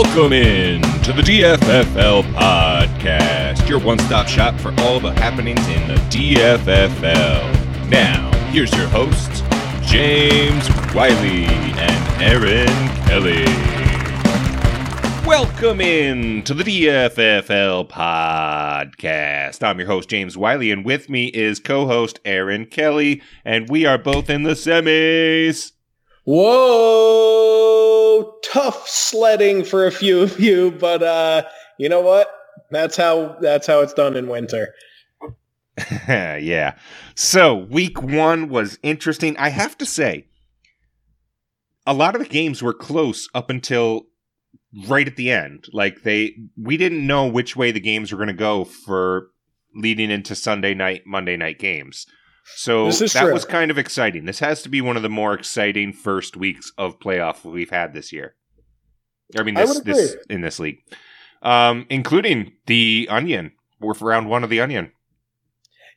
Welcome 0.00 0.32
in 0.32 0.80
to 1.02 1.12
the 1.12 1.22
DFFL 1.22 2.22
podcast, 2.32 3.68
your 3.68 3.80
one 3.80 3.98
stop 3.98 4.28
shop 4.28 4.54
for 4.60 4.72
all 4.82 5.00
the 5.00 5.12
happenings 5.14 5.66
in 5.66 5.88
the 5.88 5.96
DFFL. 6.08 7.90
Now, 7.90 8.30
here's 8.50 8.72
your 8.76 8.86
hosts, 8.86 9.42
James 9.82 10.68
Wiley 10.94 11.46
and 11.46 12.22
Aaron 12.22 12.68
Kelly. 13.08 13.44
Welcome 15.26 15.80
in 15.80 16.44
to 16.44 16.54
the 16.54 16.62
DFFL 16.62 17.88
podcast. 17.88 19.64
I'm 19.64 19.80
your 19.80 19.88
host, 19.88 20.08
James 20.08 20.38
Wiley, 20.38 20.70
and 20.70 20.84
with 20.84 21.10
me 21.10 21.26
is 21.26 21.58
co 21.58 21.88
host 21.88 22.20
Aaron 22.24 22.66
Kelly, 22.66 23.20
and 23.44 23.68
we 23.68 23.84
are 23.84 23.98
both 23.98 24.30
in 24.30 24.44
the 24.44 24.52
semis. 24.52 25.72
Whoa, 26.22 27.77
tough 28.42 28.88
sledding 28.88 29.64
for 29.64 29.86
a 29.86 29.92
few 29.92 30.20
of 30.20 30.38
you, 30.40 30.70
but 30.72 31.02
uh, 31.02 31.42
you 31.78 31.88
know 31.88 32.00
what? 32.00 32.28
That's 32.70 32.96
how 32.96 33.36
that's 33.40 33.66
how 33.66 33.80
it's 33.80 33.94
done 33.94 34.16
in 34.16 34.28
winter. 34.28 34.74
yeah. 36.08 36.76
So 37.14 37.54
week 37.54 38.02
one 38.02 38.48
was 38.48 38.78
interesting. 38.82 39.36
I 39.36 39.50
have 39.50 39.78
to 39.78 39.86
say, 39.86 40.26
a 41.86 41.94
lot 41.94 42.14
of 42.14 42.22
the 42.22 42.28
games 42.28 42.62
were 42.62 42.74
close 42.74 43.28
up 43.34 43.50
until 43.50 44.06
right 44.86 45.06
at 45.06 45.16
the 45.16 45.30
end. 45.30 45.66
Like 45.72 46.02
they, 46.02 46.36
we 46.56 46.76
didn't 46.76 47.06
know 47.06 47.26
which 47.26 47.56
way 47.56 47.70
the 47.70 47.80
games 47.80 48.12
were 48.12 48.18
going 48.18 48.28
to 48.28 48.34
go 48.34 48.64
for 48.64 49.28
leading 49.74 50.10
into 50.10 50.34
Sunday 50.34 50.74
night, 50.74 51.02
Monday 51.06 51.36
night 51.36 51.58
games. 51.58 52.06
So 52.56 52.90
that 52.90 53.10
true. 53.10 53.32
was 53.32 53.44
kind 53.44 53.70
of 53.70 53.78
exciting. 53.78 54.24
This 54.24 54.40
has 54.40 54.62
to 54.62 54.68
be 54.68 54.80
one 54.80 54.96
of 54.96 55.02
the 55.02 55.08
more 55.08 55.34
exciting 55.34 55.92
first 55.92 56.36
weeks 56.36 56.72
of 56.76 56.98
playoff 56.98 57.44
we've 57.44 57.70
had 57.70 57.94
this 57.94 58.12
year. 58.12 58.34
I 59.36 59.42
mean, 59.42 59.54
this 59.54 59.74
would 59.74 59.84
this 59.84 60.16
in 60.30 60.40
this 60.40 60.58
league, 60.58 60.78
um, 61.42 61.86
including 61.90 62.52
the 62.66 63.06
Onion. 63.10 63.52
We're 63.80 63.94
for 63.94 64.06
round 64.06 64.28
one 64.28 64.42
of 64.42 64.50
the 64.50 64.60
Onion. 64.60 64.92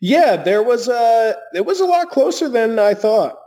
Yeah, 0.02 0.36
there 0.36 0.64
was 0.64 0.88
a 0.88 1.36
it 1.54 1.66
was 1.66 1.80
a 1.80 1.86
lot 1.86 2.10
closer 2.10 2.50
than 2.50 2.78
I 2.80 2.94
thought. 2.94 3.38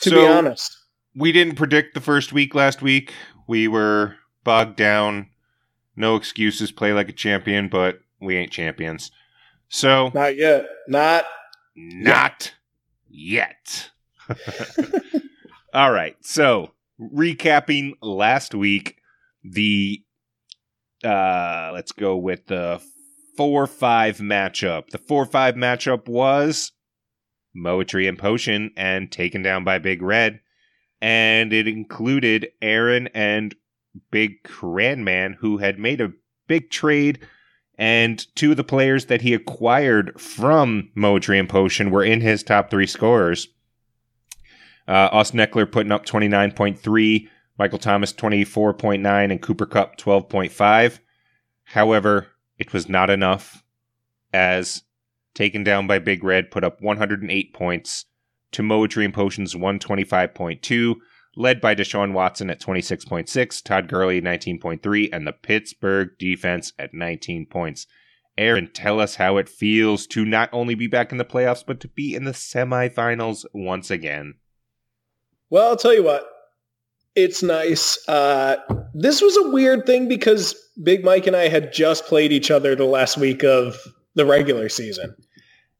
To 0.00 0.10
be 0.10 0.26
honest, 0.26 0.76
we 1.14 1.32
didn't 1.32 1.54
predict 1.54 1.94
the 1.94 2.00
first 2.00 2.32
week 2.32 2.54
last 2.54 2.82
week. 2.82 3.12
We 3.46 3.68
were 3.68 4.16
bogged 4.44 4.76
down. 4.76 5.28
No 5.94 6.16
excuses. 6.16 6.72
Play 6.72 6.92
like 6.92 7.08
a 7.08 7.12
champion, 7.12 7.68
but 7.68 8.00
we 8.20 8.36
ain't 8.36 8.50
champions. 8.50 9.10
So 9.68 10.10
not 10.14 10.36
yet. 10.36 10.66
Not 10.88 11.24
not 11.74 12.54
yet. 13.08 13.90
All 15.74 15.92
right. 15.92 16.16
So 16.20 16.72
recapping 17.00 17.92
last 18.00 18.54
week, 18.54 18.96
the 19.44 20.02
uh 21.04 21.70
let's 21.72 21.92
go 21.92 22.16
with 22.16 22.46
the 22.46 22.80
four 23.36 23.66
five 23.66 24.18
matchup. 24.18 24.90
The 24.90 24.98
four 24.98 25.26
five 25.26 25.54
matchup 25.54 26.08
was 26.08 26.72
Moetry 27.56 28.08
and 28.08 28.18
Potion 28.18 28.70
and 28.76 29.10
taken 29.10 29.42
down 29.42 29.64
by 29.64 29.78
Big 29.78 30.02
Red. 30.02 30.40
And 31.00 31.52
it 31.52 31.66
included 31.66 32.48
Aaron 32.60 33.08
and 33.08 33.54
Big 34.10 34.42
Cranman, 34.44 35.34
who 35.40 35.58
had 35.58 35.78
made 35.78 36.00
a 36.00 36.12
big 36.46 36.70
trade 36.70 37.26
and 37.78 38.26
two 38.34 38.52
of 38.52 38.56
the 38.56 38.64
players 38.64 39.06
that 39.06 39.22
he 39.22 39.34
acquired 39.34 40.20
from 40.20 40.90
Moetry 40.96 41.38
and 41.38 41.48
Potion 41.48 41.90
were 41.90 42.04
in 42.04 42.20
his 42.20 42.42
top 42.42 42.70
three 42.70 42.86
scorers. 42.86 43.48
Uh, 44.86 45.08
Austin 45.12 45.40
Ekeler 45.40 45.70
putting 45.70 45.92
up 45.92 46.04
29.3, 46.04 47.28
Michael 47.58 47.78
Thomas 47.78 48.12
24.9, 48.12 49.30
and 49.30 49.40
Cooper 49.42 49.66
Kupp 49.66 49.96
12.5. 49.96 50.98
However, 51.64 52.28
it 52.58 52.72
was 52.72 52.88
not 52.88 53.10
enough, 53.10 53.62
as 54.32 54.82
taken 55.34 55.64
down 55.64 55.86
by 55.86 55.98
Big 55.98 56.22
Red 56.22 56.50
put 56.50 56.64
up 56.64 56.80
108 56.82 57.54
points 57.54 58.06
to 58.52 58.62
Moetry 58.62 59.04
and 59.04 59.14
Potion's 59.14 59.54
125.2, 59.54 60.96
led 61.36 61.60
by 61.60 61.74
Deshaun 61.74 62.12
Watson 62.12 62.50
at 62.50 62.60
26.6, 62.60 63.62
Todd 63.64 63.88
Gurley 63.88 64.20
19.3, 64.20 65.08
and 65.12 65.26
the 65.26 65.32
Pittsburgh 65.32 66.10
defense 66.18 66.72
at 66.78 66.92
19 66.94 67.46
points. 67.46 67.86
Aaron, 68.38 68.70
tell 68.72 68.98
us 69.00 69.16
how 69.16 69.36
it 69.36 69.48
feels 69.48 70.06
to 70.08 70.24
not 70.24 70.48
only 70.52 70.74
be 70.74 70.86
back 70.86 71.12
in 71.12 71.18
the 71.18 71.24
playoffs, 71.24 71.64
but 71.66 71.80
to 71.80 71.88
be 71.88 72.14
in 72.14 72.24
the 72.24 72.32
semifinals 72.32 73.44
once 73.52 73.90
again. 73.90 74.34
Well, 75.50 75.68
I'll 75.68 75.76
tell 75.76 75.94
you 75.94 76.02
what. 76.02 76.26
It's 77.14 77.42
nice. 77.42 77.98
Uh, 78.08 78.56
this 78.94 79.20
was 79.20 79.36
a 79.36 79.50
weird 79.50 79.84
thing 79.84 80.08
because 80.08 80.54
Big 80.82 81.04
Mike 81.04 81.26
and 81.26 81.36
I 81.36 81.48
had 81.48 81.70
just 81.72 82.06
played 82.06 82.32
each 82.32 82.50
other 82.50 82.74
the 82.74 82.84
last 82.86 83.18
week 83.18 83.44
of 83.44 83.76
the 84.14 84.24
regular 84.24 84.70
season. 84.70 85.14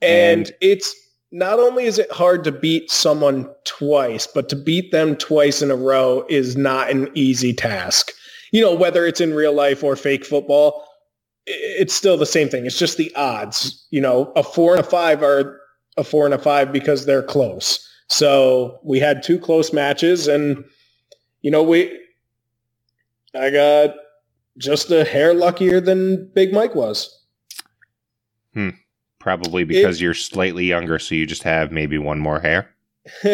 And, 0.02 0.46
And- 0.48 0.52
it's 0.60 0.94
not 1.32 1.58
only 1.58 1.84
is 1.84 1.98
it 1.98 2.12
hard 2.12 2.44
to 2.44 2.52
beat 2.52 2.90
someone 2.90 3.48
twice, 3.64 4.26
but 4.26 4.50
to 4.50 4.56
beat 4.56 4.92
them 4.92 5.16
twice 5.16 5.62
in 5.62 5.70
a 5.70 5.76
row 5.76 6.24
is 6.28 6.56
not 6.56 6.90
an 6.90 7.10
easy 7.14 7.54
task. 7.54 8.12
You 8.52 8.60
know, 8.60 8.74
whether 8.74 9.06
it's 9.06 9.20
in 9.20 9.32
real 9.32 9.54
life 9.54 9.82
or 9.82 9.96
fake 9.96 10.26
football, 10.26 10.86
it's 11.46 11.94
still 11.94 12.18
the 12.18 12.26
same 12.26 12.50
thing. 12.50 12.66
It's 12.66 12.78
just 12.78 12.98
the 12.98 13.12
odds. 13.16 13.86
You 13.90 14.02
know, 14.02 14.30
a 14.36 14.42
four 14.42 14.72
and 14.72 14.80
a 14.80 14.88
five 14.88 15.22
are 15.22 15.58
a 15.96 16.04
four 16.04 16.26
and 16.26 16.34
a 16.34 16.38
five 16.38 16.70
because 16.70 17.06
they're 17.06 17.22
close. 17.22 17.88
So 18.08 18.78
we 18.84 18.98
had 19.00 19.22
two 19.22 19.38
close 19.38 19.72
matches 19.72 20.28
and, 20.28 20.62
you 21.40 21.50
know, 21.50 21.62
we, 21.62 21.98
I 23.34 23.48
got 23.48 23.94
just 24.58 24.90
a 24.90 25.02
hair 25.02 25.32
luckier 25.32 25.80
than 25.80 26.30
Big 26.34 26.52
Mike 26.52 26.74
was. 26.74 27.18
Hmm. 28.52 28.70
Probably 29.22 29.62
because 29.62 30.00
you're 30.00 30.14
slightly 30.14 30.64
younger, 30.64 30.98
so 30.98 31.14
you 31.14 31.26
just 31.26 31.44
have 31.44 31.70
maybe 31.70 31.96
one 31.96 32.18
more 32.18 32.40
hair. 32.40 32.68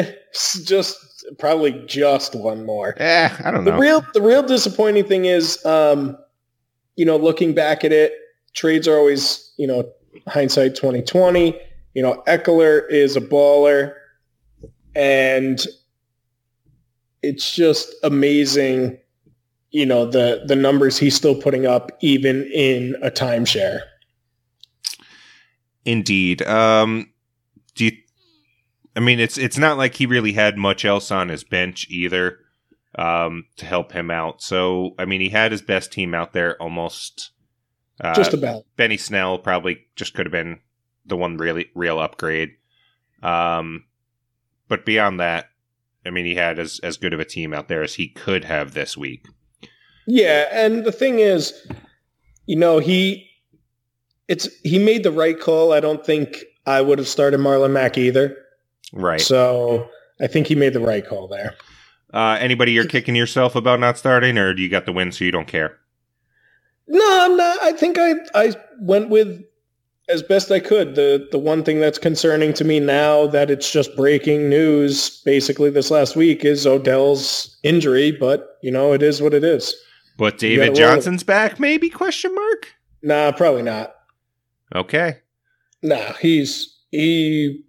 just 0.65 1.25
probably 1.39 1.83
just 1.87 2.35
one 2.35 2.67
more. 2.67 2.95
Eh, 2.99 3.35
I 3.43 3.51
don't 3.51 3.65
know. 3.65 3.71
The 3.71 3.79
real 3.79 4.05
the 4.13 4.21
real 4.21 4.43
disappointing 4.43 5.07
thing 5.07 5.25
is, 5.25 5.65
um, 5.65 6.19
you 6.97 7.07
know, 7.07 7.17
looking 7.17 7.55
back 7.55 7.85
at 7.85 7.93
it, 7.93 8.13
trades 8.53 8.87
are 8.87 8.99
always, 8.99 9.51
you 9.57 9.67
know, 9.67 9.91
hindsight 10.27 10.77
twenty 10.77 11.01
twenty. 11.01 11.59
You 11.95 12.03
know, 12.03 12.23
Ekeler 12.27 12.83
is 12.91 13.17
a 13.17 13.23
baller, 13.23 13.95
and 14.95 15.59
it's 17.23 17.51
just 17.55 17.95
amazing. 18.03 18.99
You 19.71 19.87
know 19.87 20.05
the 20.05 20.43
the 20.47 20.55
numbers 20.55 20.99
he's 20.99 21.15
still 21.15 21.35
putting 21.35 21.65
up, 21.65 21.93
even 22.03 22.45
in 22.53 22.95
a 23.01 23.11
timeshare. 23.11 23.81
Indeed. 25.89 26.43
Um, 26.43 27.11
do 27.75 27.87
you? 27.87 27.93
I 28.95 29.01
mean, 29.01 29.21
it's 29.21 29.39
it's 29.39 29.57
not 29.57 29.79
like 29.79 29.95
he 29.95 30.05
really 30.05 30.35
had 30.35 30.59
much 30.59 30.85
else 30.85 31.11
on 31.11 31.31
his 31.31 31.45
bench 31.45 31.87
either 31.89 32.41
um, 32.99 33.47
to 33.57 33.65
help 33.65 33.93
him 33.93 34.11
out. 34.11 34.43
So, 34.43 34.95
I 34.99 35.07
mean, 35.07 35.23
he 35.23 35.31
had 35.31 35.51
his 35.51 35.63
best 35.63 35.91
team 35.91 36.15
out 36.15 36.35
there 36.35 36.61
almost. 36.61 37.31
Uh, 37.99 38.13
Just 38.13 38.35
about. 38.35 38.65
Benny 38.77 38.99
Snell 38.99 39.39
probably 39.39 39.87
just 39.97 40.13
could 40.13 40.27
have 40.27 40.33
been 40.33 40.61
the 41.07 41.17
one 41.17 41.39
really 41.39 41.71
real 41.75 41.99
upgrade. 41.99 42.51
Um, 43.23 43.87
but 44.69 44.85
beyond 44.85 45.21
that, 45.21 45.47
I 46.05 46.11
mean, 46.11 46.27
he 46.27 46.35
had 46.35 46.59
as 46.59 46.81
as 46.83 46.99
good 46.99 47.15
of 47.15 47.21
a 47.21 47.25
team 47.25 47.55
out 47.55 47.69
there 47.69 47.83
as 47.83 47.95
he 47.95 48.09
could 48.09 48.45
have 48.45 48.75
this 48.75 48.95
week. 48.95 49.25
Yeah, 50.07 50.49
and 50.53 50.85
the 50.85 50.93
thing 50.93 51.19
is, 51.19 51.67
you 52.45 52.57
know, 52.57 52.79
he 52.79 53.28
it's 54.29 54.49
he 54.63 54.79
made 54.79 55.03
the 55.03 55.13
right 55.13 55.39
call. 55.39 55.73
I 55.73 55.81
don't 55.81 56.05
think 56.05 56.45
I 56.67 56.81
would 56.81 56.99
have 56.99 57.09
started 57.09 57.41
Marlon 57.41 57.73
Mack 57.73 57.99
either. 57.99 58.37
Right. 58.93 59.21
So 59.21 59.89
I 60.21 60.27
think 60.27 60.47
he 60.47 60.55
made 60.55 60.75
the 60.75 60.81
right 60.81 61.07
call 61.07 61.29
there. 61.29 61.55
Uh, 62.13 62.39
anybody 62.41 62.73
you're 62.73 62.87
kicking 62.87 63.15
yourself 63.15 63.55
about 63.55 63.81
not 63.81 63.99
starting, 63.99 64.39
or 64.39 64.55
do 64.55 64.63
you 64.63 64.69
got 64.69 64.87
the 64.87 64.93
win 64.93 65.13
so 65.13 65.25
you 65.25 65.31
don't 65.31 65.49
care? 65.49 65.77
No, 66.87 67.25
I'm 67.25 67.37
not. 67.37 67.63
I 67.63 67.73
think 67.73 67.99
I 67.99 68.15
I 68.35 68.55
went 68.81 69.11
with 69.11 69.45
as 70.09 70.23
best 70.23 70.51
I 70.51 70.61
could. 70.61 70.95
The 70.95 71.29
the 71.31 71.39
one 71.39 71.63
thing 71.63 71.81
that's 71.81 71.99
concerning 71.99 72.55
to 72.55 72.65
me 72.65 72.81
now 72.81 73.27
that 73.27 73.51
it's 73.51 73.71
just 73.71 73.95
breaking 73.95 74.49
news 74.49 75.21
basically 75.25 75.71
this 75.71 75.91
last 75.91 76.17
week 76.17 76.45
is 76.45 76.67
Odell's 76.67 77.59
injury, 77.63 78.11
but 78.11 78.57
you 78.63 78.71
know, 78.71 78.93
it 78.93 79.03
is 79.03 79.21
what 79.21 79.35
it 79.35 79.45
is. 79.45 79.75
But 80.17 80.39
David 80.39 80.57
gotta 80.57 80.69
roll 80.71 80.77
it. 80.77 80.95
Johnson's 80.95 81.23
back, 81.23 81.61
maybe? 81.61 81.91
Question 81.91 82.35
mark. 82.35 82.75
Nah, 83.03 83.33
probably 83.33 83.63
not. 83.63 83.95
Okay. 84.75 85.19
Nah, 85.83 86.13
he's 86.15 86.77
he 86.91 87.63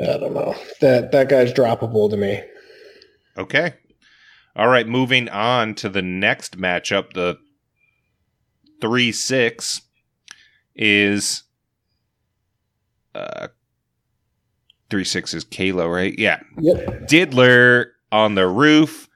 I 0.00 0.16
don't 0.18 0.34
know. 0.34 0.54
That 0.80 1.12
that 1.12 1.28
guy's 1.28 1.52
droppable 1.52 2.10
to 2.10 2.16
me. 2.16 2.42
Okay. 3.36 3.74
All 4.56 4.68
right. 4.68 4.86
Moving 4.86 5.28
on 5.28 5.74
to 5.76 5.88
the 5.88 6.02
next 6.02 6.58
matchup, 6.58 7.12
the 7.12 7.38
three 8.80 9.12
six 9.12 9.82
is 10.74 11.42
uh 13.14 13.48
three 14.88 15.04
six 15.04 15.34
is 15.34 15.44
Kalo, 15.44 15.86
right? 15.88 16.18
Yeah. 16.18 16.40
Yep. 16.58 17.08
Diddler 17.08 17.92
on 18.10 18.34
the 18.34 18.48
roof 18.48 19.08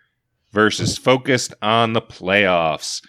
versus 0.53 0.97
focused 0.97 1.55
on 1.62 1.94
the 1.94 2.03
playoffs. 2.03 3.05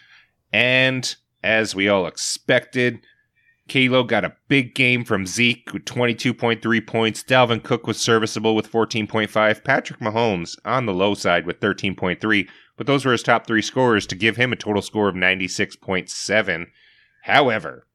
And 0.51 1.15
as 1.45 1.75
we 1.75 1.87
all 1.87 2.07
expected, 2.07 2.99
Kalo 3.67 4.03
got 4.03 4.25
a 4.25 4.35
big 4.47 4.73
game 4.73 5.05
from 5.05 5.27
Zeke 5.27 5.71
with 5.71 5.85
22.3 5.85 6.87
points. 6.87 7.23
Dalvin 7.23 7.63
Cook 7.63 7.85
was 7.85 7.99
serviceable 7.99 8.55
with 8.55 8.71
14.5. 8.71 9.63
Patrick 9.63 9.99
Mahomes 9.99 10.57
on 10.65 10.85
the 10.85 10.93
low 10.93 11.13
side 11.13 11.45
with 11.45 11.59
13.3. 11.59 12.47
But 12.77 12.87
those 12.87 13.05
were 13.05 13.11
his 13.11 13.23
top 13.23 13.47
three 13.47 13.61
scorers 13.61 14.07
to 14.07 14.15
give 14.15 14.35
him 14.35 14.51
a 14.51 14.57
total 14.57 14.81
score 14.81 15.07
of 15.07 15.15
96.7. 15.15 16.65
However, 17.23 17.87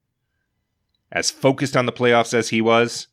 as 1.12 1.30
focused 1.30 1.76
on 1.76 1.86
the 1.86 1.92
playoffs 1.92 2.32
as 2.32 2.48
he 2.48 2.60
was, 2.60 3.08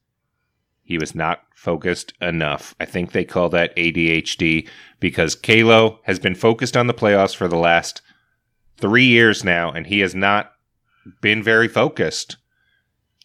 he 0.83 0.97
was 0.97 1.13
not 1.13 1.41
focused 1.53 2.13
enough. 2.21 2.75
I 2.79 2.85
think 2.85 3.11
they 3.11 3.25
call 3.25 3.49
that 3.49 3.75
ADHD 3.75 4.69
because 4.99 5.35
Kalo 5.35 5.99
has 6.03 6.19
been 6.19 6.35
focused 6.35 6.77
on 6.77 6.87
the 6.87 6.93
playoffs 6.93 7.35
for 7.35 7.47
the 7.47 7.57
last 7.57 8.01
three 8.77 9.05
years 9.05 9.43
now, 9.43 9.71
and 9.71 9.87
he 9.87 9.99
has 9.99 10.15
not 10.15 10.53
been 11.21 11.43
very 11.43 11.67
focused. 11.67 12.37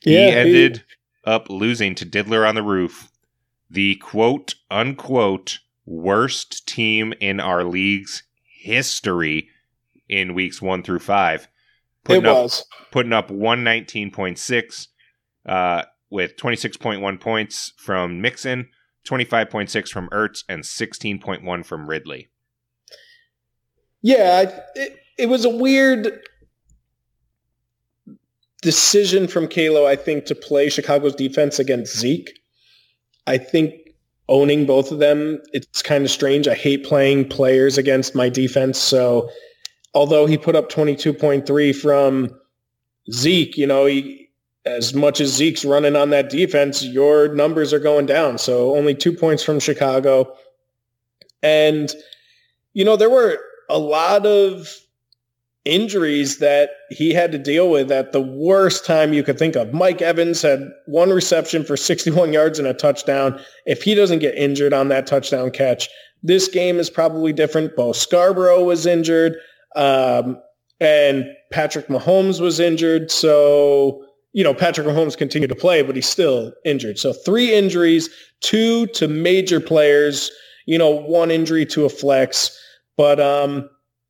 Yeah, 0.02 0.26
he 0.26 0.37
ended 0.37 0.76
he... 0.78 1.31
up 1.31 1.49
losing 1.50 1.94
to 1.96 2.04
Diddler 2.04 2.46
on 2.46 2.54
the 2.54 2.62
Roof, 2.62 3.10
the 3.70 3.96
quote 3.96 4.54
unquote 4.70 5.60
worst 5.87 6.66
team 6.66 7.12
in 7.20 7.40
our 7.40 7.64
league's 7.64 8.22
history 8.44 9.49
in 10.08 10.34
weeks 10.34 10.60
one 10.62 10.82
through 10.82 11.00
five. 11.00 11.49
Putting 12.04 12.25
it 12.25 12.28
was. 12.28 12.60
Up, 12.60 12.90
putting 12.90 13.12
up 13.12 13.28
119.6 13.28 14.88
uh, 15.46 15.82
with 16.10 16.37
26.1 16.37 17.20
points 17.20 17.72
from 17.76 18.20
Mixon, 18.20 18.69
25.6 19.06 19.88
from 19.88 20.08
Ertz, 20.10 20.44
and 20.49 20.62
16.1 20.62 21.64
from 21.64 21.88
Ridley. 21.88 22.28
Yeah, 24.02 24.60
it, 24.75 24.99
it 25.19 25.29
was 25.29 25.44
a 25.44 25.50
weird 25.50 26.20
decision 28.62 29.29
from 29.29 29.49
Kalo, 29.49 29.87
I 29.87 29.97
think, 29.97 30.25
to 30.26 30.35
play 30.35 30.69
Chicago's 30.69 31.14
defense 31.14 31.59
against 31.59 31.99
Zeke. 31.99 32.38
I 33.26 33.38
think 33.38 33.75
owning 34.29 34.67
both 34.67 34.91
of 34.91 34.99
them, 34.99 35.41
it's 35.53 35.82
kind 35.82 36.05
of 36.05 36.11
strange. 36.11 36.49
I 36.49 36.55
hate 36.55 36.85
playing 36.85 37.29
players 37.29 37.76
against 37.76 38.14
my 38.14 38.29
defense. 38.29 38.79
So 38.79 39.29
although 39.94 40.26
he 40.26 40.38
put 40.38 40.56
up 40.56 40.70
22.3 40.70 41.75
from 41.75 42.31
Zeke, 43.11 43.56
you 43.56 43.67
know, 43.67 43.87
he, 43.87 44.31
as 44.64 44.94
much 44.94 45.20
as 45.20 45.35
Zeke's 45.35 45.64
running 45.64 45.97
on 45.97 46.11
that 46.11 46.31
defense, 46.31 46.85
your 46.85 47.35
numbers 47.35 47.73
are 47.73 47.81
going 47.81 48.06
down. 48.06 48.38
So 48.38 48.76
only 48.76 48.94
two 48.94 49.12
points 49.12 49.43
from 49.43 49.59
Chicago. 49.59 50.37
And, 51.43 51.93
you 52.73 52.85
know, 52.85 52.97
there 52.97 53.11
were 53.11 53.38
a 53.69 53.79
lot 53.79 54.25
of 54.25 54.69
injuries 55.64 56.38
that 56.38 56.70
he 56.91 57.12
had 57.12 57.31
to 57.32 57.38
deal 57.38 57.70
with 57.70 57.93
at 57.93 58.12
the 58.12 58.20
worst 58.20 58.85
time 58.85 59.12
you 59.12 59.23
could 59.23 59.38
think 59.38 59.55
of. 59.55 59.73
Mike 59.73 60.03
Evans 60.03 60.43
had 60.43 60.69
one 60.87 61.11
reception 61.11 61.64
for 61.64 61.76
61 61.76 62.32
yards 62.32 62.59
and 62.59 62.67
a 62.67 62.75
touchdown. 62.75 63.38
If 63.64 63.82
he 63.82 63.94
doesn't 63.94 64.19
get 64.19 64.35
injured 64.35 64.73
on 64.73 64.88
that 64.88 65.06
touchdown 65.06 65.50
catch, 65.50 65.88
this 66.23 66.49
game 66.49 66.79
is 66.79 66.91
probably 66.91 67.32
different. 67.32 67.76
Bo 67.76 67.93
Scarborough 67.93 68.64
was 68.64 68.87
injured, 68.87 69.37
um, 69.76 70.37
and 70.81 71.26
Patrick 71.53 71.88
Mahomes 71.88 72.41
was 72.41 72.59
injured. 72.59 73.11
So, 73.11 74.05
you 74.32 74.43
know, 74.43 74.55
Patrick 74.55 74.87
Mahomes 74.87 75.17
continued 75.17 75.49
to 75.49 75.55
play, 75.56 75.82
but 75.82 75.94
he's 75.94 76.09
still 76.09 76.53
injured. 76.64 76.99
So 76.99 77.12
three 77.12 77.53
injuries, 77.55 78.09
two 78.41 78.87
to 78.88 79.06
major 79.06 79.61
players, 79.61 80.31
you 80.67 80.79
know, 80.79 80.91
one 80.91 81.31
injury 81.31 81.67
to 81.67 81.85
a 81.85 81.88
flex. 81.88 82.56
But 82.97 83.20
um, 83.20 83.69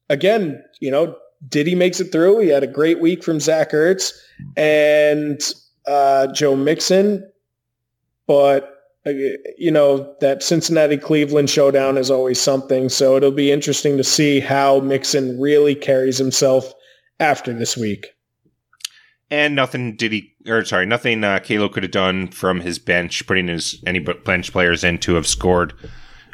again, 0.08 0.62
you 0.80 0.90
know, 0.90 1.14
Diddy 1.48 1.74
makes 1.74 2.00
it 2.00 2.12
through. 2.12 2.40
He 2.40 2.48
had 2.48 2.62
a 2.62 2.68
great 2.68 3.00
week 3.00 3.22
from 3.22 3.40
Zach 3.40 3.72
Ertz 3.72 4.12
and 4.56 5.40
uh, 5.86 6.28
Joe 6.28 6.56
Mixon. 6.56 7.28
But, 8.26 8.72
uh, 9.04 9.10
you 9.58 9.70
know, 9.70 10.14
that 10.20 10.42
Cincinnati 10.42 10.96
Cleveland 10.96 11.50
showdown 11.50 11.98
is 11.98 12.10
always 12.10 12.40
something. 12.40 12.88
So 12.88 13.16
it'll 13.16 13.32
be 13.32 13.50
interesting 13.50 13.96
to 13.96 14.04
see 14.04 14.40
how 14.40 14.80
Mixon 14.80 15.40
really 15.40 15.74
carries 15.74 16.18
himself 16.18 16.72
after 17.18 17.52
this 17.52 17.76
week. 17.76 18.06
And 19.30 19.56
nothing 19.56 19.96
did 19.96 20.12
he, 20.12 20.34
or 20.46 20.64
sorry, 20.64 20.84
nothing 20.84 21.24
uh, 21.24 21.38
Kalo 21.38 21.68
could 21.68 21.82
have 21.84 21.92
done 21.92 22.28
from 22.28 22.60
his 22.60 22.78
bench, 22.78 23.26
putting 23.26 23.48
his 23.48 23.82
any 23.86 23.98
bench 23.98 24.52
players 24.52 24.84
in 24.84 24.98
to 24.98 25.14
have 25.14 25.26
scored 25.26 25.72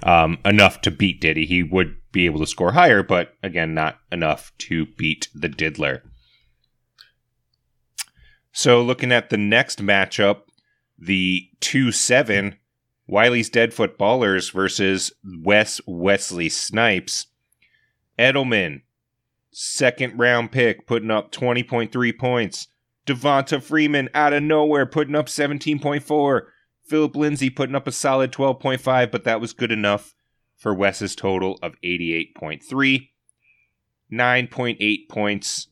um, 0.03 0.39
enough 0.45 0.81
to 0.81 0.91
beat 0.91 1.21
Diddy. 1.21 1.47
He 1.47 1.63
would 1.63 1.97
be 2.13 2.27
able 2.27 2.41
to 2.41 2.47
score 2.47 2.73
higher, 2.73 3.03
but 3.03 3.35
again, 3.43 3.75
not 3.75 3.99
enough 4.11 4.53
to 4.59 4.87
beat 4.87 5.29
the 5.35 5.49
Diddler. 5.49 6.03
So, 8.53 8.83
looking 8.83 9.13
at 9.13 9.31
the 9.31 9.37
next 9.37 9.83
matchup, 9.83 10.43
the 10.99 11.49
2 11.61 11.93
7, 11.93 12.57
Wiley's 13.07 13.51
Deadfoot 13.51 13.99
Ballers 13.99 14.53
versus 14.53 15.13
Wes 15.25 15.81
Wesley 15.87 16.49
Snipes. 16.49 17.27
Edelman, 18.19 18.83
second 19.53 20.19
round 20.19 20.51
pick, 20.51 20.87
putting 20.87 21.11
up 21.11 21.31
20.3 21.31 22.19
points. 22.19 22.69
Devonta 23.07 23.63
Freeman 23.63 24.09
out 24.13 24.33
of 24.33 24.43
nowhere, 24.43 24.85
putting 24.87 25.15
up 25.15 25.27
17.4. 25.27 26.43
Philip 26.85 27.17
Lindsay 27.17 27.51
putting 27.51 27.75
up 27.75 27.87
a 27.87 27.93
solid 27.93 28.33
12.5, 28.33 29.11
but 29.11 29.25
that 29.25 29.41
was 29.41 29.53
good 29.53 29.73
enough 29.73 30.15
for 30.59 30.75
Wes's 30.75 31.17
total 31.17 31.59
of 31.63 31.75
88.3. 31.83 33.09
9.8 34.13 35.09
points 35.09 35.69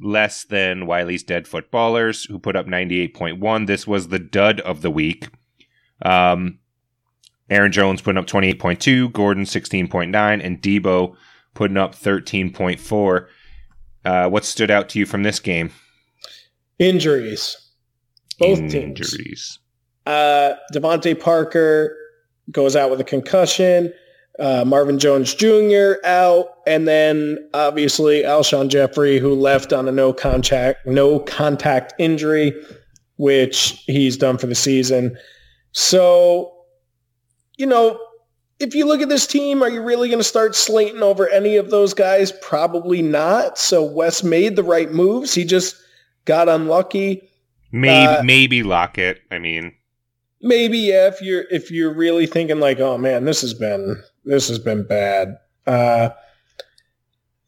less 0.00 0.44
than 0.44 0.86
Wiley's 0.86 1.22
Dead 1.22 1.46
Footballers, 1.46 2.24
who 2.24 2.38
put 2.38 2.56
up 2.56 2.66
98.1. 2.66 3.66
This 3.66 3.86
was 3.86 4.08
the 4.08 4.18
dud 4.18 4.60
of 4.60 4.82
the 4.82 4.90
week. 4.90 5.28
Um, 6.04 6.58
Aaron 7.50 7.72
Jones 7.72 8.02
putting 8.02 8.18
up 8.18 8.26
28.2, 8.26 9.12
Gordon 9.12 9.44
16.9, 9.44 10.44
and 10.44 10.60
Deebo 10.62 11.14
putting 11.54 11.76
up 11.76 11.94
13.4. 11.94 13.26
Uh, 14.04 14.28
what 14.28 14.44
stood 14.44 14.70
out 14.70 14.88
to 14.90 14.98
you 14.98 15.06
from 15.06 15.22
this 15.22 15.40
game? 15.40 15.70
Injuries. 16.78 17.56
Both 18.38 18.58
Injuries. 18.58 19.16
teams. 19.16 19.58
Uh, 20.06 20.54
DeVante 20.72 21.18
Parker 21.18 21.96
goes 22.50 22.76
out 22.76 22.90
with 22.90 23.00
a 23.00 23.04
concussion 23.04 23.92
uh, 24.38 24.64
Marvin 24.64 24.98
Jones 24.98 25.34
Jr. 25.34 25.94
out, 26.04 26.46
and 26.66 26.86
then 26.86 27.38
obviously 27.54 28.22
Alshon 28.22 28.68
Jeffery, 28.68 29.18
who 29.18 29.34
left 29.34 29.72
on 29.72 29.88
a 29.88 29.92
no 29.92 30.12
contact 30.12 30.86
no 30.86 31.18
contact 31.20 31.94
injury, 31.98 32.54
which 33.16 33.82
he's 33.86 34.16
done 34.16 34.38
for 34.38 34.46
the 34.46 34.54
season. 34.54 35.16
So, 35.72 36.52
you 37.56 37.66
know, 37.66 38.00
if 38.60 38.74
you 38.74 38.86
look 38.86 39.00
at 39.00 39.08
this 39.08 39.26
team, 39.26 39.62
are 39.62 39.70
you 39.70 39.82
really 39.82 40.08
going 40.08 40.20
to 40.20 40.24
start 40.24 40.54
slating 40.54 41.02
over 41.02 41.28
any 41.28 41.56
of 41.56 41.70
those 41.70 41.94
guys? 41.94 42.32
Probably 42.32 43.02
not. 43.02 43.58
So 43.58 43.82
Wes 43.84 44.22
made 44.22 44.56
the 44.56 44.64
right 44.64 44.90
moves. 44.90 45.34
He 45.34 45.44
just 45.44 45.76
got 46.24 46.48
unlucky. 46.48 47.28
Maybe 47.70 48.06
uh, 48.06 48.22
maybe 48.22 48.62
Lockett. 48.62 49.20
I 49.30 49.38
mean, 49.38 49.74
maybe 50.40 50.78
yeah, 50.78 51.08
if 51.08 51.20
you're 51.20 51.44
if 51.50 51.70
you're 51.70 51.94
really 51.94 52.26
thinking 52.26 52.60
like, 52.60 52.80
oh 52.80 52.98
man, 52.98 53.24
this 53.24 53.40
has 53.42 53.54
been 53.54 54.02
this 54.28 54.48
has 54.48 54.58
been 54.58 54.86
bad. 54.86 55.38
Uh, 55.66 56.10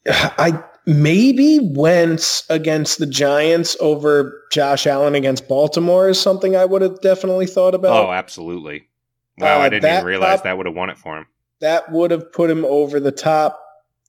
I 0.06 0.62
maybe 0.86 1.60
Wentz 1.62 2.44
against 2.50 2.98
the 2.98 3.06
Giants 3.06 3.76
over 3.80 4.42
Josh 4.50 4.86
Allen 4.86 5.14
against 5.14 5.46
Baltimore 5.46 6.08
is 6.08 6.20
something 6.20 6.56
I 6.56 6.64
would 6.64 6.82
have 6.82 7.00
definitely 7.00 7.46
thought 7.46 7.74
about. 7.74 8.06
Oh, 8.06 8.12
absolutely. 8.12 8.88
Wow, 9.38 9.60
uh, 9.60 9.62
I 9.62 9.68
didn't 9.68 9.90
even 9.90 10.04
realize 10.04 10.38
top, 10.38 10.44
that 10.44 10.56
would 10.56 10.66
have 10.66 10.74
won 10.74 10.90
it 10.90 10.98
for 10.98 11.18
him. 11.18 11.26
That 11.60 11.90
would 11.92 12.10
have 12.10 12.32
put 12.32 12.50
him 12.50 12.64
over 12.64 12.98
the 12.98 13.12
top 13.12 13.60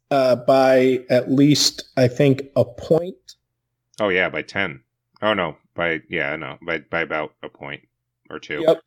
uh, 0.10 0.36
by 0.36 1.04
at 1.10 1.32
least, 1.32 1.84
I 1.98 2.08
think, 2.08 2.44
a 2.56 2.66
point. 2.66 3.16
Oh 4.00 4.10
yeah, 4.10 4.30
by 4.30 4.42
ten. 4.42 4.82
Oh 5.22 5.34
no, 5.34 5.58
by 5.75 6.01
yeah, 6.10 6.36
no, 6.36 6.58
by 6.66 6.80
by 6.90 7.01
about 7.01 7.34
a 7.44 7.50
point 7.50 7.82
or 8.30 8.40
two. 8.40 8.63
Yep. 8.68 8.82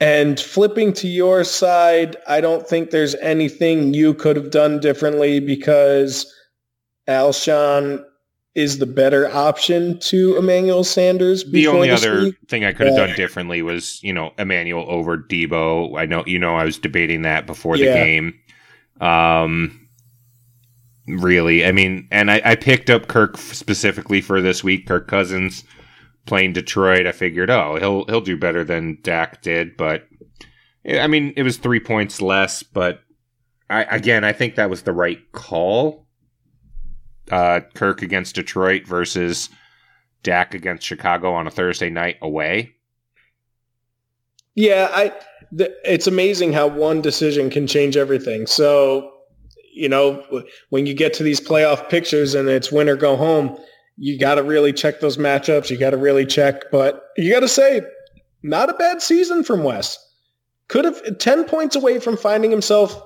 And 0.00 0.38
flipping 0.40 0.92
to 0.94 1.08
your 1.08 1.44
side, 1.44 2.16
I 2.26 2.40
don't 2.40 2.66
think 2.66 2.90
there's 2.90 3.14
anything 3.16 3.94
you 3.94 4.12
could 4.14 4.36
have 4.36 4.50
done 4.50 4.80
differently 4.80 5.38
because 5.40 6.32
Alshon 7.06 8.04
is 8.54 8.78
the 8.78 8.86
better 8.86 9.28
option 9.34 9.98
to 9.98 10.36
Emmanuel 10.36 10.84
Sanders. 10.84 11.44
The 11.44 11.66
only 11.66 11.90
other 11.90 12.24
week. 12.24 12.36
thing 12.48 12.64
I 12.64 12.72
could 12.72 12.86
have 12.86 12.96
done 12.96 13.16
differently 13.16 13.62
was, 13.62 14.02
you 14.02 14.12
know, 14.12 14.32
Emmanuel 14.38 14.84
over 14.88 15.18
Deebo. 15.18 15.98
I 15.98 16.06
know, 16.06 16.24
you 16.26 16.38
know, 16.38 16.54
I 16.54 16.64
was 16.64 16.78
debating 16.78 17.22
that 17.22 17.46
before 17.46 17.76
the 17.76 17.84
yeah. 17.84 18.04
game. 18.04 18.38
Um, 19.00 19.88
really, 21.08 21.64
I 21.64 21.72
mean, 21.72 22.06
and 22.12 22.30
I, 22.30 22.42
I 22.44 22.54
picked 22.54 22.90
up 22.90 23.08
Kirk 23.08 23.36
specifically 23.38 24.20
for 24.20 24.40
this 24.40 24.62
week. 24.62 24.86
Kirk 24.86 25.08
Cousins 25.08 25.64
playing 26.26 26.52
Detroit, 26.54 27.06
I 27.06 27.12
figured, 27.12 27.50
oh, 27.50 27.76
he'll 27.78 28.04
he'll 28.06 28.20
do 28.20 28.36
better 28.36 28.64
than 28.64 28.98
Dak 29.02 29.42
did. 29.42 29.76
But 29.76 30.06
I 30.86 31.06
mean, 31.06 31.32
it 31.36 31.42
was 31.42 31.56
three 31.56 31.80
points 31.80 32.20
less, 32.22 32.62
but 32.62 33.00
I 33.70 33.84
again, 33.84 34.24
I 34.24 34.32
think 34.32 34.54
that 34.54 34.70
was 34.70 34.82
the 34.82 34.92
right 34.92 35.20
call. 35.32 36.06
Uh, 37.30 37.60
Kirk 37.74 38.02
against 38.02 38.34
Detroit 38.34 38.86
versus 38.86 39.48
Dak 40.22 40.52
against 40.54 40.86
Chicago 40.86 41.32
on 41.32 41.46
a 41.46 41.50
Thursday 41.50 41.88
night 41.90 42.16
away. 42.20 42.74
Yeah, 44.54 44.90
I. 44.92 45.12
The, 45.52 45.74
it's 45.84 46.06
amazing 46.06 46.52
how 46.52 46.66
one 46.66 47.00
decision 47.00 47.48
can 47.48 47.66
change 47.66 47.96
everything. 47.96 48.46
So, 48.46 49.12
you 49.72 49.88
know, 49.88 50.24
when 50.70 50.86
you 50.86 50.94
get 50.94 51.14
to 51.14 51.22
these 51.22 51.40
playoff 51.40 51.88
pictures 51.88 52.34
and 52.34 52.48
it's 52.48 52.72
win 52.72 52.88
or 52.88 52.96
go 52.96 53.14
home, 53.14 53.56
you 53.96 54.18
got 54.18 54.36
to 54.36 54.42
really 54.42 54.72
check 54.72 55.00
those 55.00 55.16
matchups. 55.16 55.70
You 55.70 55.78
got 55.78 55.90
to 55.90 55.96
really 55.96 56.26
check, 56.26 56.70
but 56.70 57.04
you 57.16 57.32
got 57.32 57.40
to 57.40 57.48
say, 57.48 57.82
not 58.42 58.70
a 58.70 58.74
bad 58.74 59.00
season 59.00 59.44
from 59.44 59.62
Wes. 59.62 59.98
Could 60.68 60.84
have 60.84 61.18
10 61.18 61.44
points 61.44 61.76
away 61.76 62.00
from 62.00 62.16
finding 62.16 62.50
himself, 62.50 63.00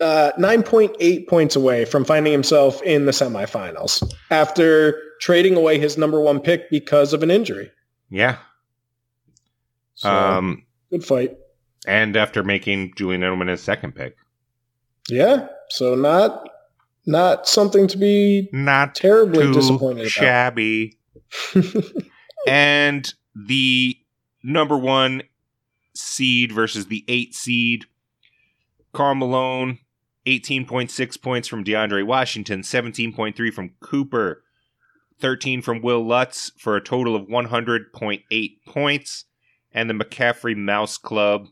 uh, 0.00 0.32
9.8 0.38 1.28
points 1.28 1.56
away 1.56 1.84
from 1.84 2.04
finding 2.04 2.32
himself 2.32 2.82
in 2.82 3.06
the 3.06 3.12
semifinals 3.12 4.02
after 4.30 5.00
trading 5.20 5.56
away 5.56 5.78
his 5.78 5.96
number 5.96 6.20
one 6.20 6.40
pick 6.40 6.70
because 6.70 7.12
of 7.12 7.22
an 7.22 7.30
injury. 7.30 7.70
Yeah. 8.10 8.36
So, 9.94 10.10
um, 10.10 10.64
good 10.90 11.04
fight. 11.04 11.36
And 11.86 12.16
after 12.16 12.42
making 12.42 12.92
Julian 12.96 13.22
Edelman 13.22 13.48
his 13.48 13.62
second 13.62 13.94
pick. 13.94 14.16
Yeah. 15.08 15.48
So 15.70 15.94
not 15.94 16.48
not 17.06 17.48
something 17.48 17.86
to 17.88 17.98
be 17.98 18.48
not 18.52 18.94
terribly 18.94 19.52
disappointed 19.52 20.08
shabby. 20.08 20.98
and 22.46 23.14
the 23.34 23.96
number 24.42 24.76
one 24.76 25.22
seed 25.94 26.52
versus 26.52 26.86
the 26.86 27.04
eight 27.08 27.34
seed, 27.34 27.86
Karl 28.92 29.14
Malone, 29.14 29.78
18.6 30.26 31.22
points 31.22 31.48
from 31.48 31.64
DeAndre 31.64 32.06
Washington, 32.06 32.62
17.3 32.62 33.52
from 33.52 33.70
Cooper, 33.80 34.42
13 35.20 35.62
from 35.62 35.82
Will 35.82 36.04
Lutz 36.04 36.52
for 36.58 36.76
a 36.76 36.82
total 36.82 37.16
of 37.16 37.26
100.8 37.28 38.50
points. 38.66 39.24
And 39.72 39.88
the 39.88 39.94
McCaffrey 39.94 40.56
Mouse 40.56 40.98
Club 40.98 41.46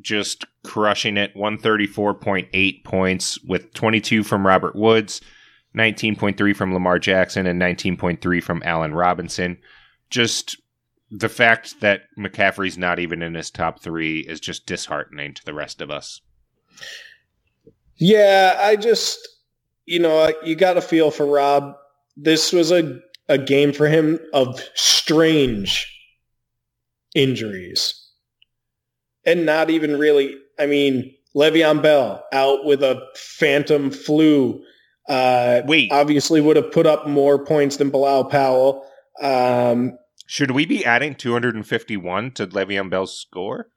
just 0.00 0.44
crushing 0.64 1.16
it 1.16 1.34
134.8 1.34 2.84
points 2.84 3.42
with 3.44 3.72
22 3.74 4.22
from 4.22 4.46
Robert 4.46 4.76
Woods, 4.76 5.20
19.3 5.76 6.56
from 6.56 6.74
Lamar 6.74 6.98
Jackson, 6.98 7.46
and 7.46 7.60
19.3 7.60 8.42
from 8.42 8.62
Allen 8.64 8.94
Robinson. 8.94 9.58
Just 10.10 10.60
the 11.10 11.28
fact 11.28 11.80
that 11.80 12.02
McCaffrey's 12.18 12.78
not 12.78 12.98
even 12.98 13.22
in 13.22 13.34
his 13.34 13.50
top 13.50 13.80
three 13.80 14.20
is 14.20 14.40
just 14.40 14.66
disheartening 14.66 15.34
to 15.34 15.44
the 15.44 15.54
rest 15.54 15.80
of 15.80 15.90
us. 15.90 16.20
Yeah, 17.96 18.58
I 18.62 18.76
just, 18.76 19.28
you 19.86 19.98
know, 19.98 20.32
you 20.44 20.54
got 20.54 20.74
to 20.74 20.80
feel 20.80 21.10
for 21.10 21.26
Rob. 21.26 21.74
This 22.16 22.52
was 22.52 22.70
a, 22.70 23.00
a 23.28 23.38
game 23.38 23.72
for 23.72 23.88
him 23.88 24.18
of 24.32 24.60
strange 24.74 25.86
injuries 27.14 27.99
and 29.24 29.46
not 29.46 29.70
even 29.70 29.98
really. 29.98 30.36
I 30.58 30.66
mean, 30.66 31.14
Le'Veon 31.34 31.82
Bell 31.82 32.24
out 32.32 32.64
with 32.64 32.82
a 32.82 33.06
phantom 33.14 33.90
flu. 33.90 34.62
Uh, 35.08 35.62
Wait, 35.66 35.90
obviously 35.90 36.40
would 36.40 36.56
have 36.56 36.72
put 36.72 36.86
up 36.86 37.08
more 37.08 37.44
points 37.44 37.76
than 37.76 37.90
Bilal 37.90 38.26
Powell. 38.26 38.86
Um, 39.20 39.98
should 40.26 40.52
we 40.52 40.64
be 40.64 40.84
adding 40.84 41.14
251 41.16 42.32
to 42.32 42.46
Le'Veon 42.46 42.90
Bell's 42.90 43.18
score? 43.18 43.68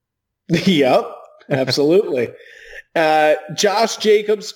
yep, 0.48 1.04
absolutely. 1.50 2.30
uh, 2.94 3.34
Josh 3.54 3.98
Jacobs, 3.98 4.54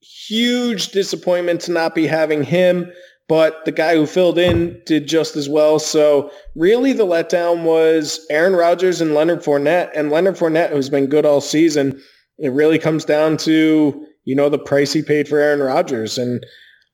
huge 0.00 0.90
disappointment 0.90 1.62
to 1.62 1.72
not 1.72 1.94
be 1.94 2.06
having 2.06 2.42
him 2.42 2.92
but 3.28 3.64
the 3.64 3.72
guy 3.72 3.96
who 3.96 4.06
filled 4.06 4.38
in 4.38 4.80
did 4.86 5.08
just 5.08 5.34
as 5.34 5.48
well. 5.48 5.78
So 5.78 6.30
really 6.54 6.92
the 6.92 7.06
letdown 7.06 7.64
was 7.64 8.24
Aaron 8.30 8.54
Rodgers 8.54 9.00
and 9.00 9.14
Leonard 9.14 9.42
Fournette. 9.42 9.90
And 9.94 10.10
Leonard 10.10 10.36
Fournette, 10.36 10.70
who's 10.70 10.88
been 10.88 11.06
good 11.06 11.26
all 11.26 11.40
season, 11.40 12.00
it 12.38 12.52
really 12.52 12.78
comes 12.78 13.04
down 13.04 13.36
to, 13.38 14.06
you 14.24 14.36
know, 14.36 14.48
the 14.48 14.58
price 14.58 14.92
he 14.92 15.02
paid 15.02 15.26
for 15.26 15.38
Aaron 15.38 15.60
Rodgers. 15.60 16.18
And 16.18 16.44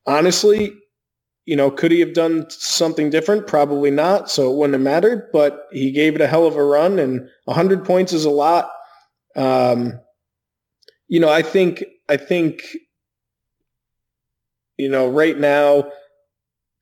honestly, 0.07 0.73
you 1.45 1.57
know, 1.57 1.71
could 1.71 1.91
he 1.91 2.01
have 2.01 2.15
done 2.15 2.47
something 2.49 3.11
different? 3.11 3.47
Probably 3.47 3.91
not. 3.91 4.31
So 4.31 4.51
it 4.51 4.57
wouldn't 4.57 4.75
have 4.75 4.83
mattered, 4.83 5.29
but 5.33 5.67
he 5.73 5.91
gave 5.91 6.15
it 6.15 6.21
a 6.21 6.27
hell 6.27 6.47
of 6.47 6.57
a 6.57 6.65
run 6.65 6.99
and 6.99 7.29
100 7.45 7.85
points 7.85 8.13
is 8.13 8.25
a 8.25 8.31
lot. 8.31 8.71
Um, 9.37 10.01
you 11.09 11.21
know, 11.21 11.29
I 11.29 11.43
think, 11.43 11.85
I 12.09 12.17
think, 12.17 12.63
you 14.79 14.89
know, 14.89 15.11
right 15.11 15.37
now, 15.37 15.91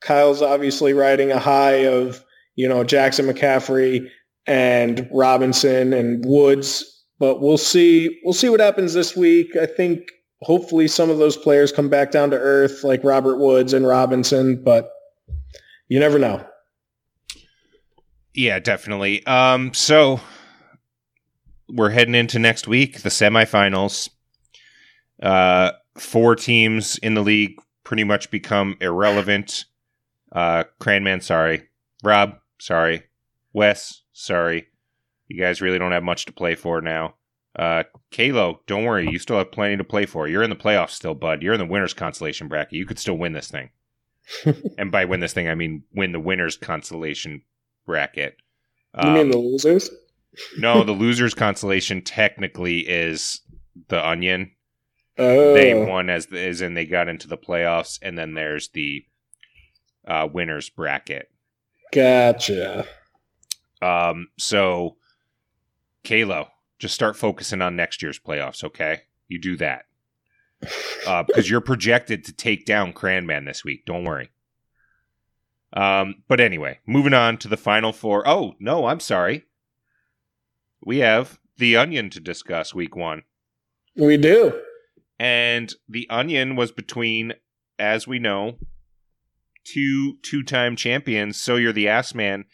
Kyle's 0.01 0.43
obviously 0.43 0.93
riding 0.93 1.31
a 1.31 1.39
high 1.39 1.87
of, 1.87 2.25
you 2.57 2.69
know, 2.69 2.85
Jackson 2.85 3.27
McCaffrey 3.27 4.09
and 4.47 5.09
Robinson 5.13 5.93
and 5.93 6.25
Woods, 6.25 7.05
but 7.19 7.41
we'll 7.41 7.59
see 7.59 8.21
we'll 8.25 8.35
see 8.35 8.49
what 8.49 8.61
happens 8.61 8.95
this 8.95 9.17
week. 9.17 9.55
I 9.57 9.67
think 9.67 10.11
hopefully 10.43 10.89
some 10.89 11.11
of 11.11 11.19
those 11.19 11.37
players 11.37 11.71
come 11.71 11.89
back 11.89 12.11
down 12.11 12.31
to 12.31 12.39
earth 12.39 12.83
like 12.83 13.05
Robert 13.05 13.37
Woods 13.39 13.73
and 13.73 13.87
Robinson, 13.87 14.63
but 14.63 14.91
you 15.89 16.01
never 16.01 16.19
know. 16.19 16.45
Yeah, 18.35 18.59
definitely. 18.59 19.25
Um 19.27 19.75
so 19.75 20.21
we're 21.69 21.91
heading 21.91 22.15
into 22.15 22.39
next 22.39 22.67
week, 22.67 23.03
the 23.03 23.11
semifinals. 23.11 24.09
Uh 25.23 25.73
four 25.99 26.35
teams 26.35 26.97
in 26.99 27.15
the 27.15 27.23
league 27.23 27.61
pretty 27.85 28.05
much 28.05 28.31
become 28.31 28.77
irrelevant. 28.81 29.67
Uh, 30.33 30.65
Cranman, 30.81 31.23
sorry. 31.23 31.69
Rob, 32.03 32.39
sorry. 32.59 33.05
Wes, 33.53 34.03
sorry. 34.13 34.69
You 35.29 35.41
guys 35.41 35.61
really 35.61 35.79
don't 35.79 35.93
have 35.93 36.03
much 36.03 36.27
to 36.27 36.33
play 36.33 36.55
for 36.55 36.81
now. 36.81 37.15
Uh, 37.57 37.83
Kalo, 38.11 38.61
don't 38.67 38.85
worry. 38.85 39.09
You 39.09 39.19
still 39.19 39.39
have 39.39 39.53
plenty 39.53 39.77
to 39.77 39.85
play 39.85 40.07
for. 40.07 40.29
You're 40.29 40.43
in 40.43 40.51
the 40.51 40.57
playoffs 40.57 40.91
still, 40.91 41.15
bud. 41.15 41.43
You're 41.43 41.55
in 41.55 41.61
the 41.61 41.67
winner's 41.67 41.95
consolation 41.95 42.49
bracket. 42.49 42.75
You 42.75 42.87
could 42.87 42.99
still 42.99 43.19
win 43.19 43.33
this 43.33 43.51
thing. 43.51 43.71
and 44.79 44.93
by 44.93 45.05
win 45.05 45.21
this 45.21 45.33
thing, 45.33 45.49
I 45.49 45.55
mean 45.55 45.83
win 45.93 46.13
the 46.13 46.21
winner's 46.21 46.57
consolation 46.57 47.43
bracket. 47.87 48.37
Um, 48.95 49.09
you 49.09 49.15
mean 49.15 49.31
the 49.31 49.39
losers? 49.39 49.91
no, 50.59 50.85
the 50.85 50.93
losers 50.93 51.35
consolation 51.35 52.03
technically 52.03 52.81
is 52.81 53.41
the 53.89 54.07
onion. 54.07 54.53
Oh. 55.19 55.55
They 55.55 55.75
won 55.75 56.09
as 56.09 56.27
as 56.33 56.61
in 56.61 56.75
they 56.75 56.87
got 56.87 57.09
into 57.09 57.29
the 57.29 57.37
playoffs, 57.37 57.99
and 58.01 58.17
then 58.17 58.35
there's 58.35 58.69
the 58.69 59.05
uh, 60.07 60.29
winners 60.33 60.71
bracket. 60.71 61.31
Gotcha. 61.93 62.87
Um, 63.83 64.29
so, 64.39 64.97
Kalo, 66.05 66.49
just 66.79 66.95
start 66.95 67.17
focusing 67.17 67.63
on 67.63 67.77
next 67.77 68.03
year's 68.03 68.19
playoffs, 68.19 68.63
okay? 68.65 69.03
You 69.29 69.41
do 69.41 69.57
that. 69.57 69.87
Uh, 71.07 71.23
because 71.27 71.49
you're 71.49 71.61
projected 71.61 72.25
to 72.25 72.33
take 72.33 72.65
down 72.65 72.93
Cranman 72.93 73.47
this 73.47 73.65
week. 73.65 73.85
Don't 73.85 74.05
worry. 74.05 74.31
Um, 75.73 76.17
but 76.29 76.41
anyway, 76.41 76.81
moving 76.87 77.15
on 77.15 77.37
to 77.39 77.49
the 77.49 77.57
final 77.57 77.93
four. 77.93 78.27
Oh, 78.27 78.55
no, 78.59 78.87
I'm 78.87 79.01
sorry. 79.01 79.45
We 80.85 80.99
have 80.99 81.39
the 81.59 81.77
Onion 81.77 82.11
to 82.11 82.21
discuss 82.21 82.75
week 82.75 82.97
one. 82.97 83.23
We 83.97 84.17
do. 84.17 84.61
And 85.19 85.73
the 85.89 86.09
Onion 86.09 86.57
was 86.57 86.73
between, 86.73 87.35
as 87.79 88.07
we 88.07 88.19
know, 88.19 88.57
two 89.65 90.19
two 90.23 90.43
time 90.43 90.77
champions. 90.77 91.41
So 91.41 91.57
you're 91.57 91.73
the 91.73 91.89
ass 91.89 92.15
man 92.15 92.45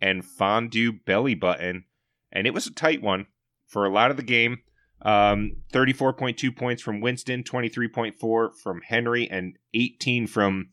and 0.00 0.24
fondue 0.24 0.92
belly 0.92 1.34
button, 1.34 1.84
and 2.32 2.46
it 2.46 2.54
was 2.54 2.66
a 2.66 2.72
tight 2.72 3.02
one 3.02 3.26
for 3.66 3.84
a 3.84 3.92
lot 3.92 4.10
of 4.10 4.16
the 4.16 4.22
game. 4.22 4.58
Um, 5.02 5.56
34.2 5.72 6.56
points 6.56 6.80
from 6.80 7.02
Winston, 7.02 7.42
23.4 7.42 8.48
from 8.62 8.80
Henry, 8.86 9.28
and 9.30 9.58
18 9.74 10.26
from 10.26 10.70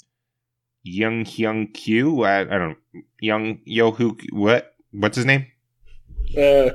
Young 0.84 1.26
Hyung 1.26 1.74
Q. 1.74 2.24
I, 2.24 2.42
I 2.42 2.44
don't 2.46 2.70
know. 2.70 3.02
Young 3.20 3.60
Yohu. 3.68 4.18
What? 4.32 4.74
What's 4.92 5.18
his 5.18 5.26
name? 5.26 5.48
Uh, 6.38 6.70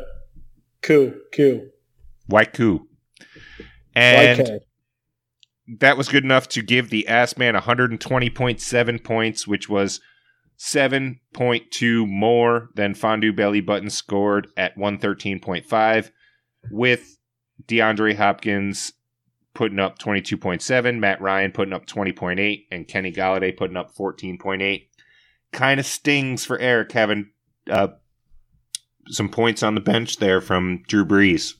Q. 0.82 1.22
Q. 1.32 1.70
Waiku. 2.30 2.80
And 3.94 4.40
YK 4.40 4.60
that 5.68 5.96
was 5.96 6.08
good 6.08 6.24
enough 6.24 6.48
to 6.48 6.62
give 6.62 6.90
the 6.90 7.08
ass 7.08 7.36
man 7.36 7.54
120.7 7.54 9.04
points, 9.04 9.46
which 9.46 9.68
was 9.68 10.00
7.2 10.58 12.08
more 12.08 12.70
than 12.74 12.94
Fondue 12.94 13.32
Belly 13.32 13.60
Button 13.60 13.90
scored 13.90 14.48
at 14.56 14.76
113.5, 14.76 16.10
with 16.70 17.18
DeAndre 17.66 18.16
Hopkins 18.16 18.92
putting 19.54 19.78
up 19.78 19.98
22.7, 19.98 20.98
Matt 20.98 21.20
Ryan 21.20 21.52
putting 21.52 21.74
up 21.74 21.86
20.8, 21.86 22.66
and 22.70 22.86
Kenny 22.86 23.12
Golladay 23.12 23.56
putting 23.56 23.76
up 23.76 23.94
14.8. 23.94 24.88
Kind 25.52 25.80
of 25.80 25.86
stings 25.86 26.44
for 26.44 26.58
Eric 26.58 26.92
having 26.92 27.30
uh, 27.70 27.88
some 29.08 29.28
points 29.28 29.62
on 29.62 29.74
the 29.74 29.80
bench 29.80 30.18
there 30.18 30.40
from 30.40 30.82
Drew 30.88 31.04
Brees. 31.04 31.54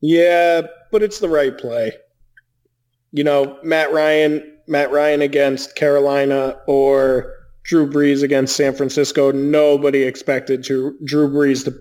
Yeah, 0.00 0.62
but 0.92 1.02
it's 1.02 1.18
the 1.18 1.28
right 1.28 1.56
play. 1.56 1.92
You 3.14 3.22
know, 3.22 3.56
Matt 3.62 3.92
Ryan, 3.92 4.42
Matt 4.66 4.90
Ryan 4.90 5.22
against 5.22 5.76
Carolina 5.76 6.58
or 6.66 7.32
Drew 7.62 7.88
Brees 7.88 8.24
against 8.24 8.56
San 8.56 8.74
Francisco. 8.74 9.30
Nobody 9.30 10.02
expected 10.02 10.64
to, 10.64 10.98
Drew 11.04 11.30
Brees 11.30 11.64
to 11.64 11.72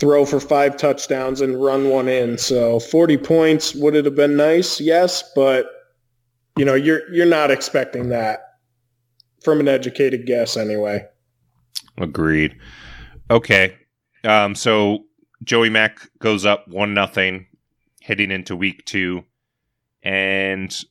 throw 0.00 0.24
for 0.24 0.40
five 0.40 0.78
touchdowns 0.78 1.42
and 1.42 1.62
run 1.62 1.90
one 1.90 2.08
in. 2.08 2.38
So 2.38 2.80
40 2.80 3.18
points 3.18 3.74
would 3.74 3.94
it 3.94 4.06
have 4.06 4.14
been 4.14 4.38
nice? 4.38 4.80
Yes, 4.80 5.22
but 5.36 5.66
you 6.56 6.64
know, 6.64 6.74
you're 6.74 7.12
you're 7.12 7.26
not 7.26 7.50
expecting 7.50 8.08
that 8.08 8.40
from 9.42 9.60
an 9.60 9.68
educated 9.68 10.24
guess 10.24 10.56
anyway. 10.56 11.04
Agreed. 11.98 12.56
Okay. 13.30 13.76
Um, 14.24 14.54
so 14.54 15.00
Joey 15.42 15.68
Mack 15.68 16.08
goes 16.20 16.46
up 16.46 16.66
one 16.68 16.94
nothing 16.94 17.46
heading 18.00 18.30
into 18.30 18.56
week 18.56 18.86
two. 18.86 19.24
And 20.04 20.84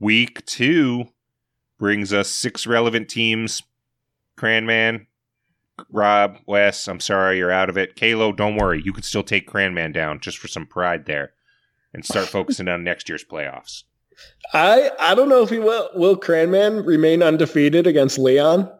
week 0.00 0.44
two 0.46 1.06
brings 1.78 2.12
us 2.12 2.28
six 2.30 2.66
relevant 2.66 3.08
teams. 3.08 3.62
Cranman, 4.36 5.06
Rob, 5.90 6.38
Wes, 6.46 6.88
I'm 6.88 7.00
sorry 7.00 7.38
you're 7.38 7.50
out 7.50 7.68
of 7.68 7.76
it. 7.76 7.96
Kalo, 7.96 8.32
don't 8.32 8.56
worry. 8.56 8.82
You 8.82 8.92
could 8.92 9.04
still 9.04 9.22
take 9.22 9.48
Cranman 9.48 9.92
down 9.92 10.20
just 10.20 10.38
for 10.38 10.48
some 10.48 10.66
pride 10.66 11.06
there 11.06 11.32
and 11.92 12.04
start 12.04 12.26
focusing 12.28 12.68
on 12.68 12.84
next 12.84 13.08
year's 13.08 13.24
playoffs. 13.24 13.84
I 14.54 14.90
I 14.98 15.14
don't 15.14 15.28
know 15.28 15.42
if 15.42 15.50
he 15.50 15.58
will. 15.58 15.90
Will 15.94 16.16
Cranman 16.16 16.86
remain 16.86 17.22
undefeated 17.22 17.86
against 17.86 18.18
Leon? 18.18 18.70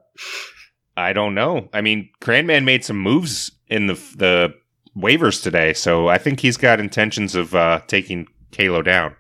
I 0.97 1.12
don't 1.12 1.35
know. 1.35 1.68
I 1.75 1.83
mean, 1.83 2.09
Cranman 2.21 2.64
made 2.64 2.85
some 2.85 2.99
moves 2.99 3.52
in 3.68 3.87
the 3.87 3.95
the 4.16 4.54
waivers 4.97 5.42
today, 5.42 5.75
so 5.75 6.09
I 6.09 6.16
think 6.16 6.40
he's 6.40 6.56
got 6.56 6.80
intentions 6.80 7.35
of 7.35 7.54
uh, 7.54 7.80
taking 7.87 8.26
Kalo 8.50 8.80
down. 8.80 9.14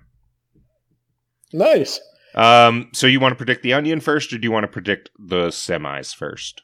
Nice. 1.52 2.00
Um, 2.34 2.90
so 2.92 3.06
you 3.06 3.18
want 3.20 3.32
to 3.32 3.36
predict 3.36 3.62
the 3.62 3.72
onion 3.72 4.00
first, 4.00 4.32
or 4.32 4.38
do 4.38 4.44
you 4.46 4.52
want 4.52 4.64
to 4.64 4.68
predict 4.68 5.10
the 5.18 5.48
semis 5.48 6.14
first? 6.14 6.62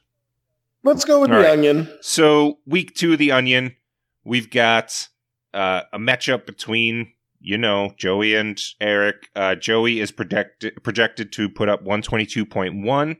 Let's 0.83 1.05
go 1.05 1.21
with 1.21 1.31
All 1.31 1.37
the 1.37 1.43
right. 1.43 1.53
onion. 1.53 1.91
So 2.01 2.59
week 2.65 2.93
two 2.93 3.13
of 3.13 3.19
the 3.19 3.31
onion, 3.31 3.75
we've 4.23 4.51
got 4.51 5.07
uh, 5.53 5.83
a 5.91 5.97
matchup 5.97 6.45
between 6.45 7.13
you 7.39 7.57
know 7.57 7.93
Joey 7.97 8.35
and 8.35 8.61
Eric. 8.79 9.29
Uh, 9.35 9.55
Joey 9.55 9.99
is 9.99 10.11
projected 10.11 10.83
projected 10.83 11.31
to 11.33 11.49
put 11.49 11.69
up 11.69 11.83
one 11.83 12.01
twenty 12.01 12.25
two 12.25 12.45
point 12.45 12.85
one, 12.85 13.17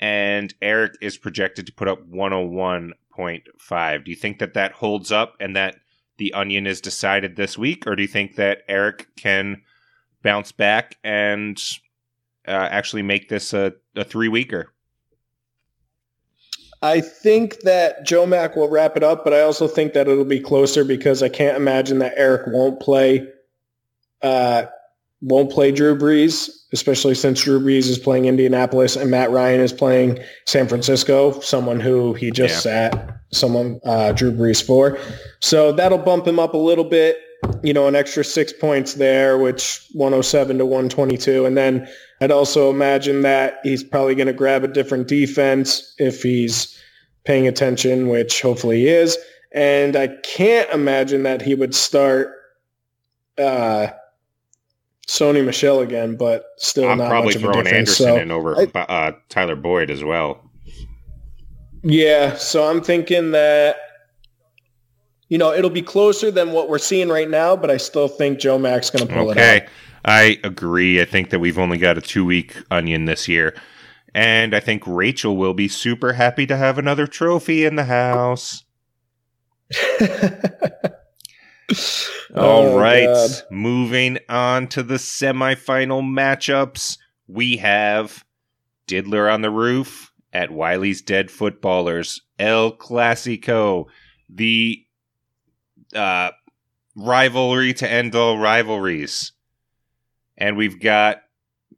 and 0.00 0.52
Eric 0.60 0.94
is 1.00 1.16
projected 1.16 1.66
to 1.66 1.72
put 1.72 1.88
up 1.88 2.04
one 2.06 2.32
hundred 2.32 2.48
one 2.48 2.92
point 3.10 3.44
five. 3.58 4.04
Do 4.04 4.10
you 4.10 4.16
think 4.16 4.38
that 4.40 4.54
that 4.54 4.72
holds 4.72 5.12
up 5.12 5.36
and 5.40 5.54
that 5.56 5.76
the 6.18 6.34
onion 6.34 6.66
is 6.66 6.80
decided 6.80 7.36
this 7.36 7.56
week, 7.56 7.86
or 7.86 7.96
do 7.96 8.02
you 8.02 8.08
think 8.08 8.36
that 8.36 8.62
Eric 8.68 9.06
can 9.16 9.62
bounce 10.24 10.50
back 10.50 10.96
and 11.04 11.62
uh, 12.48 12.50
actually 12.50 13.02
make 13.02 13.28
this 13.28 13.52
a, 13.52 13.72
a 13.94 14.02
three 14.02 14.28
weeker? 14.28 14.72
I 16.82 17.00
think 17.00 17.60
that 17.60 18.04
Joe 18.04 18.26
Mack 18.26 18.56
will 18.56 18.68
wrap 18.68 18.96
it 18.96 19.02
up, 19.02 19.24
but 19.24 19.32
I 19.32 19.40
also 19.40 19.68
think 19.68 19.92
that 19.92 20.08
it'll 20.08 20.24
be 20.24 20.40
closer 20.40 20.84
because 20.84 21.22
I 21.22 21.28
can't 21.28 21.56
imagine 21.56 22.00
that 22.00 22.14
Eric 22.16 22.48
won't 22.48 22.80
play 22.80 23.26
uh, 24.22 24.64
won't 25.20 25.50
play 25.50 25.72
Drew 25.72 25.96
Brees, 25.96 26.50
especially 26.72 27.14
since 27.14 27.42
Drew 27.42 27.58
Brees 27.58 27.88
is 27.88 27.98
playing 27.98 28.26
Indianapolis 28.26 28.96
and 28.96 29.10
Matt 29.10 29.30
Ryan 29.30 29.60
is 29.60 29.72
playing 29.72 30.18
San 30.46 30.68
Francisco, 30.68 31.40
someone 31.40 31.80
who 31.80 32.12
he 32.12 32.30
just 32.30 32.62
sat 32.62 33.18
someone 33.32 33.80
uh, 33.84 34.12
Drew 34.12 34.32
Brees 34.32 34.64
for. 34.64 34.98
So 35.40 35.72
that'll 35.72 35.98
bump 35.98 36.26
him 36.26 36.38
up 36.38 36.54
a 36.54 36.58
little 36.58 36.84
bit, 36.84 37.18
you 37.62 37.72
know, 37.72 37.86
an 37.88 37.94
extra 37.96 38.24
six 38.24 38.52
points 38.52 38.94
there, 38.94 39.38
which 39.38 39.86
107 39.92 40.58
to 40.58 40.66
122. 40.66 41.46
And 41.46 41.56
then 41.56 41.88
I'd 42.20 42.30
also 42.30 42.70
imagine 42.70 43.22
that 43.22 43.58
he's 43.62 43.82
probably 43.82 44.14
going 44.14 44.26
to 44.26 44.32
grab 44.32 44.64
a 44.64 44.68
different 44.68 45.08
defense 45.08 45.94
if 45.98 46.22
he's 46.22 46.78
paying 47.24 47.46
attention, 47.48 48.08
which 48.08 48.42
hopefully 48.42 48.80
he 48.80 48.88
is. 48.88 49.16
And 49.52 49.96
I 49.96 50.08
can't 50.24 50.68
imagine 50.70 51.22
that 51.22 51.40
he 51.42 51.54
would 51.54 51.74
start 51.74 52.32
uh, 53.38 53.88
Sony 55.06 55.44
Michel 55.44 55.80
again, 55.80 56.16
but 56.16 56.44
still 56.58 56.88
I'm 56.88 56.98
not 56.98 57.08
probably 57.08 57.28
much 57.28 57.36
of 57.36 57.42
a 57.42 57.44
throwing 57.46 57.64
difference. 57.64 58.00
Anderson 58.00 58.06
So, 58.16 58.16
in 58.22 58.30
over 58.30 58.56
I- 58.74 58.78
uh, 58.80 59.12
Tyler 59.28 59.56
Boyd 59.56 59.90
as 59.90 60.02
well. 60.04 60.40
yeah, 61.82 62.34
so 62.36 62.68
I'm 62.68 62.80
thinking 62.82 63.30
that 63.32 63.76
you 65.34 65.38
know 65.38 65.52
it'll 65.52 65.68
be 65.68 65.82
closer 65.82 66.30
than 66.30 66.52
what 66.52 66.68
we're 66.68 66.78
seeing 66.78 67.08
right 67.08 67.28
now, 67.28 67.56
but 67.56 67.68
I 67.68 67.76
still 67.76 68.06
think 68.06 68.38
Joe 68.38 68.56
Mack's 68.56 68.88
going 68.88 69.04
to 69.04 69.12
pull 69.12 69.32
it 69.32 69.36
out. 69.36 69.42
Okay. 69.42 69.60
out. 69.62 69.68
I 70.04 70.38
agree. 70.44 71.00
I 71.02 71.04
think 71.06 71.30
that 71.30 71.40
we've 71.40 71.58
only 71.58 71.76
got 71.76 71.98
a 71.98 72.00
two 72.00 72.24
week 72.24 72.54
onion 72.70 73.06
this 73.06 73.26
year. 73.26 73.52
And 74.14 74.54
I 74.54 74.60
think 74.60 74.84
Rachel 74.86 75.36
will 75.36 75.52
be 75.52 75.66
super 75.66 76.12
happy 76.12 76.46
to 76.46 76.56
have 76.56 76.78
another 76.78 77.08
trophy 77.08 77.64
in 77.64 77.74
the 77.74 77.86
house. 77.86 78.62
All 82.36 82.36
Oh, 82.36 82.78
right. 82.78 83.06
God. 83.06 83.30
Moving 83.50 84.18
on 84.28 84.68
to 84.68 84.84
the 84.84 84.94
semifinal 84.98 86.00
matchups. 86.04 86.96
We 87.26 87.56
have 87.56 88.24
Diddler 88.86 89.28
on 89.28 89.42
the 89.42 89.50
Roof 89.50 90.12
at 90.32 90.52
Wiley's 90.52 91.02
Dead 91.02 91.28
Footballers. 91.28 92.22
El 92.38 92.76
Clasico. 92.76 93.86
The 94.28 94.83
uh, 95.94 96.30
rivalry 96.96 97.74
to 97.74 97.90
end 97.90 98.14
all 98.14 98.38
rivalries. 98.38 99.32
And 100.36 100.56
we've 100.56 100.80
got 100.80 101.22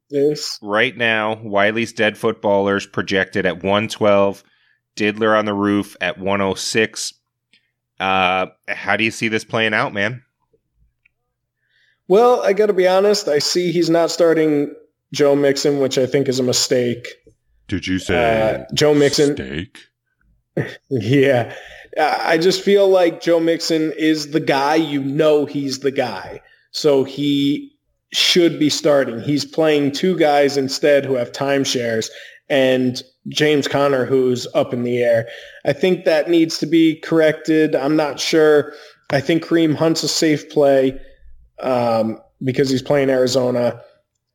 Yes. 0.09 0.59
right 0.63 0.97
now 0.97 1.41
Wiley's 1.43 1.93
Dead 1.93 2.17
Footballers 2.17 2.87
projected 2.87 3.45
at 3.47 3.63
112, 3.63 4.43
Diddler 4.95 5.37
on 5.37 5.45
the 5.45 5.55
Roof 5.55 5.97
at 6.01 6.19
106. 6.19 7.13
Uh, 7.99 8.47
how 8.69 8.97
do 8.97 9.05
you 9.05 9.11
see 9.11 9.29
this 9.29 9.45
playing 9.45 9.75
out, 9.75 9.93
man? 9.93 10.23
Well, 12.09 12.41
I 12.43 12.53
got 12.53 12.67
to 12.67 12.73
be 12.73 12.87
honest. 12.87 13.27
I 13.29 13.39
see 13.41 13.73
he's 13.73 13.91
not 13.91 14.11
starting 14.11 14.73
Joe 15.13 15.35
Mixon, 15.35 15.81
which 15.81 15.99
I 15.99 16.07
think 16.07 16.29
is 16.29 16.39
a 16.39 16.43
mistake. 16.43 17.07
Did 17.69 17.87
you 17.87 17.99
Uh, 18.15 18.65
Joe 18.75 18.95
Mixon. 18.95 19.35
steak? 19.37 19.79
Yeah. 20.89 21.55
I 21.99 22.39
just 22.39 22.63
feel 22.63 22.89
like 22.89 23.23
Joe 23.23 23.41
Mixon 23.41 23.93
is 23.97 24.31
the 24.31 24.41
guy. 24.41 24.75
You 24.75 25.03
know 25.03 25.47
he's 25.47 25.81
the 25.81 25.91
guy. 25.91 26.43
So 26.73 27.05
he 27.05 27.73
should 28.13 28.59
be 28.59 28.71
starting. 28.71 29.21
He's 29.21 29.45
playing 29.45 29.93
two 29.93 30.17
guys 30.19 30.57
instead 30.57 31.05
who 31.05 31.15
have 31.15 31.33
timeshares 31.33 32.11
and 32.49 33.03
James 33.29 33.67
Conner 33.67 34.05
who's 34.05 34.47
up 34.55 34.73
in 34.73 34.83
the 34.83 34.99
air. 34.99 35.27
I 35.65 35.73
think 35.73 36.05
that 36.05 36.31
needs 36.31 36.59
to 36.59 36.67
be 36.67 36.97
corrected. 37.01 37.75
I'm 37.75 37.97
not 37.97 38.21
sure. 38.21 38.73
I 39.11 39.21
think 39.21 39.45
Kareem 39.45 39.75
Hunt's 39.75 40.03
a 40.03 40.09
safe 40.09 40.49
play 40.51 41.01
um, 41.61 42.21
because 42.45 42.71
he's 42.71 42.83
playing 42.83 43.11
Arizona. 43.11 43.81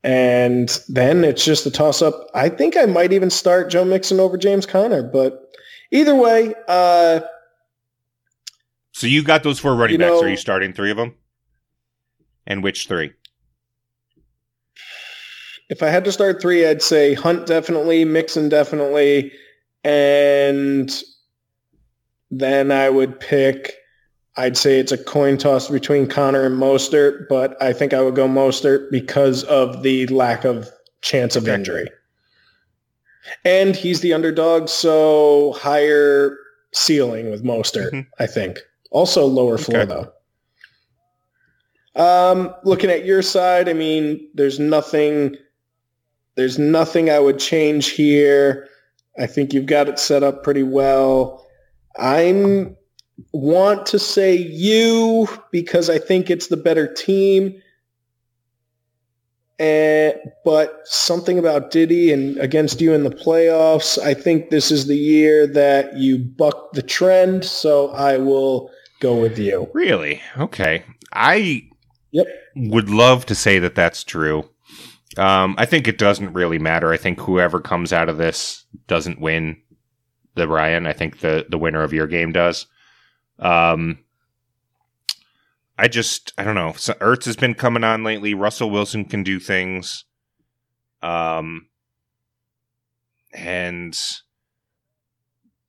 And 0.04 0.80
then 0.89 1.24
it's 1.24 1.45
just 1.45 1.65
a 1.65 1.71
toss 1.71 2.02
up. 2.02 2.28
I 2.34 2.50
think 2.50 2.76
I 2.76 2.86
might 2.86 3.13
even 3.13 3.30
start 3.30 3.69
Joe 3.69 3.86
Mixon 3.86 4.19
over 4.19 4.36
James 4.36 4.65
Conner, 4.65 5.04
but 5.04 5.54
either 5.91 6.15
way, 6.15 6.56
uh, 6.67 7.21
So 9.01 9.07
you 9.07 9.23
got 9.23 9.41
those 9.41 9.57
four 9.57 9.73
running 9.75 9.93
You 9.93 9.97
backs. 9.97 10.11
know- 10.11 10.21
Are 10.21 10.29
you 10.29 10.37
starting 10.37 10.73
three 10.73 10.91
of 10.91 10.97
them? 10.97 11.15
And 12.45 12.61
which 12.61 12.87
three? 12.87 13.13
if 15.71 15.81
I 15.81 15.87
had 15.87 16.05
to 16.05 16.11
start 16.11 16.39
three, 16.39 16.67
I'd 16.67 16.83
say 16.83 17.15
Hunt 17.15 17.47
definitely, 17.47 18.05
Mixon 18.05 18.47
definitely, 18.47 19.31
and 19.83 20.93
then 22.29 22.71
I 22.71 22.89
would 22.91 23.19
pick. 23.19 23.73
I'd 24.37 24.55
say 24.55 24.77
it's 24.79 24.91
a 24.91 24.99
coin 24.99 25.39
toss 25.39 25.67
between 25.67 26.05
Conner 26.07 26.43
and 26.45 26.59
Mostert, 26.61 27.27
but 27.27 27.59
I 27.59 27.73
think 27.73 27.95
I 27.95 28.01
would 28.03 28.13
go 28.15 28.27
Mostert 28.27 28.91
because 28.91 29.43
of 29.45 29.81
the 29.81 30.05
lack 30.07 30.45
of 30.45 30.69
chance 31.01 31.35
of 31.35 31.47
injury. 31.47 31.89
And 33.43 33.75
he's 33.75 34.01
the 34.01 34.13
underdog, 34.13 34.69
so 34.69 35.53
higher 35.57 36.37
ceiling 36.71 37.31
with 37.31 37.43
Mostert, 37.43 37.91
Mhm. 37.93 38.05
I 38.19 38.27
think. 38.27 38.59
Also 38.91 39.25
lower 39.25 39.58
floor 39.58 39.82
Okay. 39.82 39.89
though. 39.93 40.12
Um, 41.95 42.54
looking 42.63 42.89
at 42.89 43.06
your 43.06 43.21
side, 43.21 43.67
I 43.67 43.73
mean, 43.73 44.30
there's 44.34 44.60
nothing 44.60 45.36
there's 46.36 46.58
nothing 46.58 47.10
I 47.10 47.19
would 47.19 47.39
change 47.39 47.89
here. 47.89 48.67
I 49.19 49.27
think 49.27 49.54
you've 49.54 49.65
got 49.65 49.89
it 49.89 49.99
set 49.99 50.23
up 50.23 50.43
pretty 50.43 50.63
well. 50.63 51.45
I'm 51.97 52.77
want 53.34 53.86
to 53.88 53.99
say 53.99 54.36
you 54.36 55.27
because 55.51 55.89
I 55.89 55.99
think 55.99 56.30
it's 56.30 56.47
the 56.47 56.58
better 56.58 56.91
team. 56.91 57.62
Eh, 59.60 60.13
but 60.43 60.80
something 60.86 61.38
about 61.38 61.69
Diddy 61.69 62.12
and 62.12 62.38
against 62.38 62.82
you 62.82 62.93
in 62.93 63.04
the 63.04 63.12
playoffs, 63.12 63.99
I 63.99 64.15
think 64.15 64.49
this 64.49 64.71
is 64.71 64.88
the 64.88 64.97
year 64.97 65.45
that 65.45 65.97
you 65.97 66.17
buck 66.17 66.71
the 66.73 66.82
trend. 66.82 67.45
So 67.45 67.91
I 67.91 68.17
will 68.17 68.71
go 69.01 69.19
with 69.19 69.37
you. 69.37 69.69
Really? 69.73 70.21
Okay. 70.37 70.83
I 71.11 71.67
Yep. 72.11 72.27
would 72.55 72.89
love 72.89 73.25
to 73.27 73.35
say 73.35 73.59
that 73.59 73.75
that's 73.75 74.03
true. 74.03 74.49
Um, 75.17 75.55
I 75.57 75.65
think 75.65 75.87
it 75.87 75.97
doesn't 75.97 76.33
really 76.33 76.59
matter. 76.59 76.91
I 76.93 76.97
think 76.97 77.19
whoever 77.19 77.59
comes 77.59 77.91
out 77.91 78.07
of 78.09 78.17
this 78.17 78.65
doesn't 78.87 79.19
win 79.19 79.61
the 80.35 80.47
Ryan. 80.47 80.87
I 80.87 80.93
think 80.93 81.19
the 81.19 81.45
the 81.49 81.57
winner 81.57 81.83
of 81.83 81.91
your 81.93 82.07
game 82.07 82.31
does. 82.31 82.65
Um, 83.39 83.99
I 85.77 85.87
just 85.89 86.31
I 86.37 86.43
don't 86.43 86.55
know. 86.55 86.73
So 86.77 86.93
Ertz 86.95 87.25
has 87.25 87.35
been 87.35 87.55
coming 87.55 87.83
on 87.83 88.03
lately. 88.03 88.33
Russell 88.33 88.69
Wilson 88.69 89.03
can 89.05 89.23
do 89.23 89.39
things. 89.39 90.05
Um, 91.01 91.67
and 93.33 93.97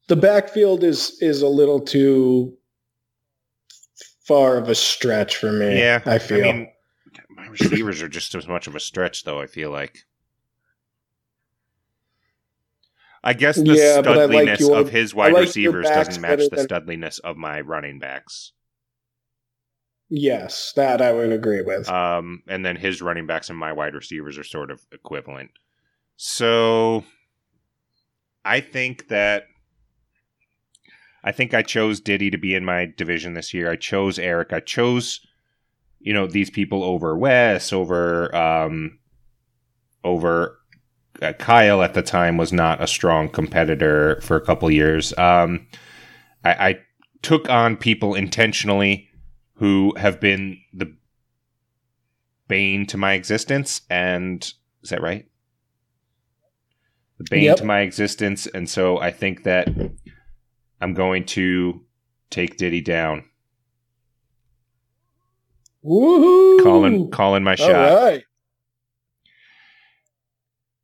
The 0.08 0.16
backfield 0.16 0.84
is 0.84 1.16
is 1.20 1.42
a 1.42 1.48
little 1.48 1.80
too 1.80 2.56
far 4.32 4.56
of 4.56 4.68
a 4.68 4.74
stretch 4.74 5.36
for 5.36 5.52
me. 5.52 5.78
yeah, 5.78 6.00
I 6.06 6.18
feel. 6.18 6.40
mean, 6.42 6.68
my 7.30 7.46
receivers 7.48 8.00
are 8.02 8.08
just 8.08 8.34
as 8.34 8.48
much 8.48 8.66
of 8.66 8.74
a 8.74 8.80
stretch, 8.80 9.24
though. 9.24 9.40
I 9.40 9.46
feel 9.46 9.70
like. 9.70 9.98
I 13.24 13.34
guess 13.34 13.56
the 13.56 13.64
Yeah, 13.74 14.00
I 14.04 14.24
like 14.24 14.48
studliness 14.48 14.60
your- 14.60 14.78
of 14.80 14.90
his 14.90 15.14
wide 15.14 15.32
like 15.32 15.42
receivers 15.46 15.86
doesn't 15.86 16.20
match 16.20 16.40
the 16.50 16.56
than- 16.56 16.66
studliness 16.66 17.20
of 17.20 17.36
my 17.36 17.60
running 17.60 17.98
backs. 17.98 18.52
yes, 20.14 20.72
that 20.76 21.00
I 21.00 21.12
would 21.12 21.32
agree 21.32 21.62
with. 21.62 21.88
Um, 21.88 22.42
and 22.48 22.66
then 22.66 22.76
his 22.76 23.00
running 23.00 23.26
backs 23.26 23.48
and 23.48 23.58
my 23.58 23.72
wide 23.72 23.94
receivers 23.94 24.36
are 24.38 24.44
sort 24.44 24.70
of 24.70 24.84
equivalent. 24.92 25.52
So 26.16 27.04
I 28.44 28.60
think 28.60 29.08
that 29.08 29.44
I 31.24 31.32
think 31.32 31.54
I 31.54 31.62
chose 31.62 32.00
Diddy 32.00 32.30
to 32.30 32.38
be 32.38 32.54
in 32.54 32.64
my 32.64 32.92
division 32.96 33.34
this 33.34 33.54
year. 33.54 33.70
I 33.70 33.76
chose 33.76 34.18
Eric. 34.18 34.52
I 34.52 34.60
chose, 34.60 35.24
you 36.00 36.12
know, 36.12 36.26
these 36.26 36.50
people 36.50 36.82
over 36.82 37.16
Wes, 37.16 37.72
over 37.72 38.34
um, 38.34 38.98
over 40.04 40.58
uh, 41.20 41.32
Kyle 41.34 41.82
at 41.82 41.94
the 41.94 42.02
time 42.02 42.36
was 42.36 42.52
not 42.52 42.82
a 42.82 42.86
strong 42.86 43.28
competitor 43.28 44.20
for 44.22 44.36
a 44.36 44.44
couple 44.44 44.70
years. 44.70 45.16
Um, 45.16 45.66
I, 46.44 46.50
I 46.50 46.78
took 47.22 47.48
on 47.48 47.76
people 47.76 48.14
intentionally 48.14 49.08
who 49.54 49.94
have 49.96 50.20
been 50.20 50.58
the 50.72 50.92
bane 52.48 52.84
to 52.86 52.96
my 52.96 53.12
existence, 53.12 53.82
and 53.88 54.42
is 54.82 54.90
that 54.90 55.02
right? 55.02 55.26
The 57.18 57.24
bane 57.30 57.44
Yep. 57.44 57.58
to 57.58 57.64
my 57.64 57.80
existence, 57.80 58.48
and 58.48 58.68
so 58.68 58.98
I 58.98 59.12
think 59.12 59.44
that 59.44 59.68
I'm 60.82 60.94
going 60.94 61.24
to 61.26 61.80
take 62.30 62.56
Diddy 62.56 62.80
down, 62.80 63.24
Woohoo! 65.84 66.62
calling 66.62 67.10
calling 67.10 67.44
my 67.44 67.54
shot. 67.54 67.70
right. 67.70 68.24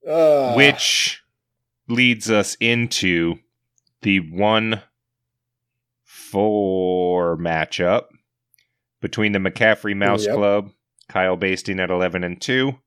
Uh, 0.08 0.54
which 0.54 1.20
leads 1.88 2.30
us 2.30 2.56
into 2.61 3.34
the 4.02 4.20
one 4.20 4.82
four 6.04 7.37
matchup 7.37 8.04
between 9.00 9.32
the 9.32 9.38
McCaffrey 9.38 9.96
Mouse 9.96 10.26
Yep. 10.26 10.34
Club, 10.37 10.70
Kyle 11.08 11.37
Basting 11.37 11.80
at 11.80 11.90
eleven 11.90 12.24
and 12.24 12.40
two, 12.40 12.78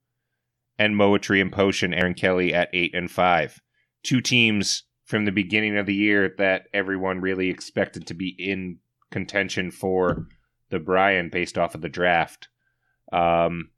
and 0.79 0.95
Moetry 0.95 1.41
and 1.41 1.51
Potion 1.51 1.93
Aaron 1.93 2.13
Kelly 2.13 2.53
at 2.53 2.69
eight 2.73 2.95
and 2.95 3.11
five. 3.11 3.59
Two 4.03 4.21
teams 4.21 4.83
from 5.11 5.25
the 5.25 5.31
beginning 5.31 5.77
of 5.77 5.85
the 5.85 5.93
year 5.93 6.33
that 6.37 6.67
everyone 6.73 7.19
really 7.19 7.49
expected 7.49 8.07
to 8.07 8.13
be 8.13 8.29
in 8.39 8.77
contention 9.11 9.69
for 9.69 10.25
the 10.69 10.79
Brian 10.79 11.29
based 11.29 11.57
off 11.57 11.75
of 11.75 11.81
the 11.81 11.89
draft. 11.89 12.47
Um, 13.11 13.71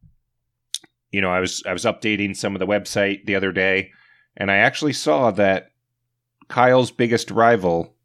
you 1.11 1.21
know, 1.21 1.31
I 1.31 1.39
was 1.39 1.63
I 1.65 1.73
was 1.73 1.85
updating 1.85 2.37
some 2.37 2.55
of 2.55 2.59
the 2.59 2.67
website 2.67 3.25
the 3.25 3.35
other 3.35 3.51
day, 3.51 3.89
and 4.37 4.51
I 4.51 4.57
actually 4.57 4.93
saw 4.93 5.31
that 5.31 5.71
Kyle's 6.49 6.91
biggest 6.91 7.31
rival 7.31 7.95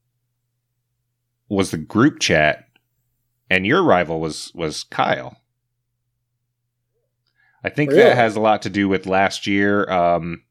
was 1.51 1.71
the 1.71 1.77
group 1.77 2.21
chat, 2.21 2.65
and 3.51 3.67
your 3.67 3.83
rival 3.83 4.21
was 4.21 4.53
was 4.55 4.85
Kyle. 4.85 5.37
I 7.63 7.69
think 7.69 7.91
Really? 7.91 8.05
that 8.05 8.17
has 8.17 8.37
a 8.37 8.41
lot 8.41 8.63
to 8.63 8.71
do 8.71 8.89
with 8.89 9.05
last 9.05 9.47
year. 9.47 9.91
Um, 9.91 10.45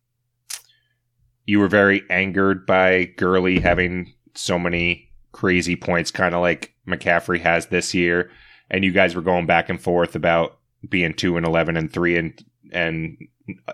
you 1.47 1.59
were 1.59 1.67
very 1.67 2.03
angered 2.09 2.67
by 2.67 3.05
Gurley 3.17 3.59
having 3.59 4.13
so 4.35 4.59
many 4.59 5.09
crazy 5.31 5.75
points, 5.75 6.11
kind 6.11 6.35
of 6.35 6.41
like 6.41 6.73
McCaffrey 6.87 7.39
has 7.39 7.67
this 7.67 7.95
year, 7.95 8.29
and 8.69 8.83
you 8.83 8.91
guys 8.91 9.15
were 9.15 9.21
going 9.23 9.47
back 9.47 9.69
and 9.69 9.81
forth 9.81 10.15
about 10.15 10.59
being 10.87 11.13
two 11.13 11.37
and 11.37 11.45
eleven 11.45 11.75
and 11.75 11.91
three 11.91 12.17
and 12.17 12.43
and 12.71 13.17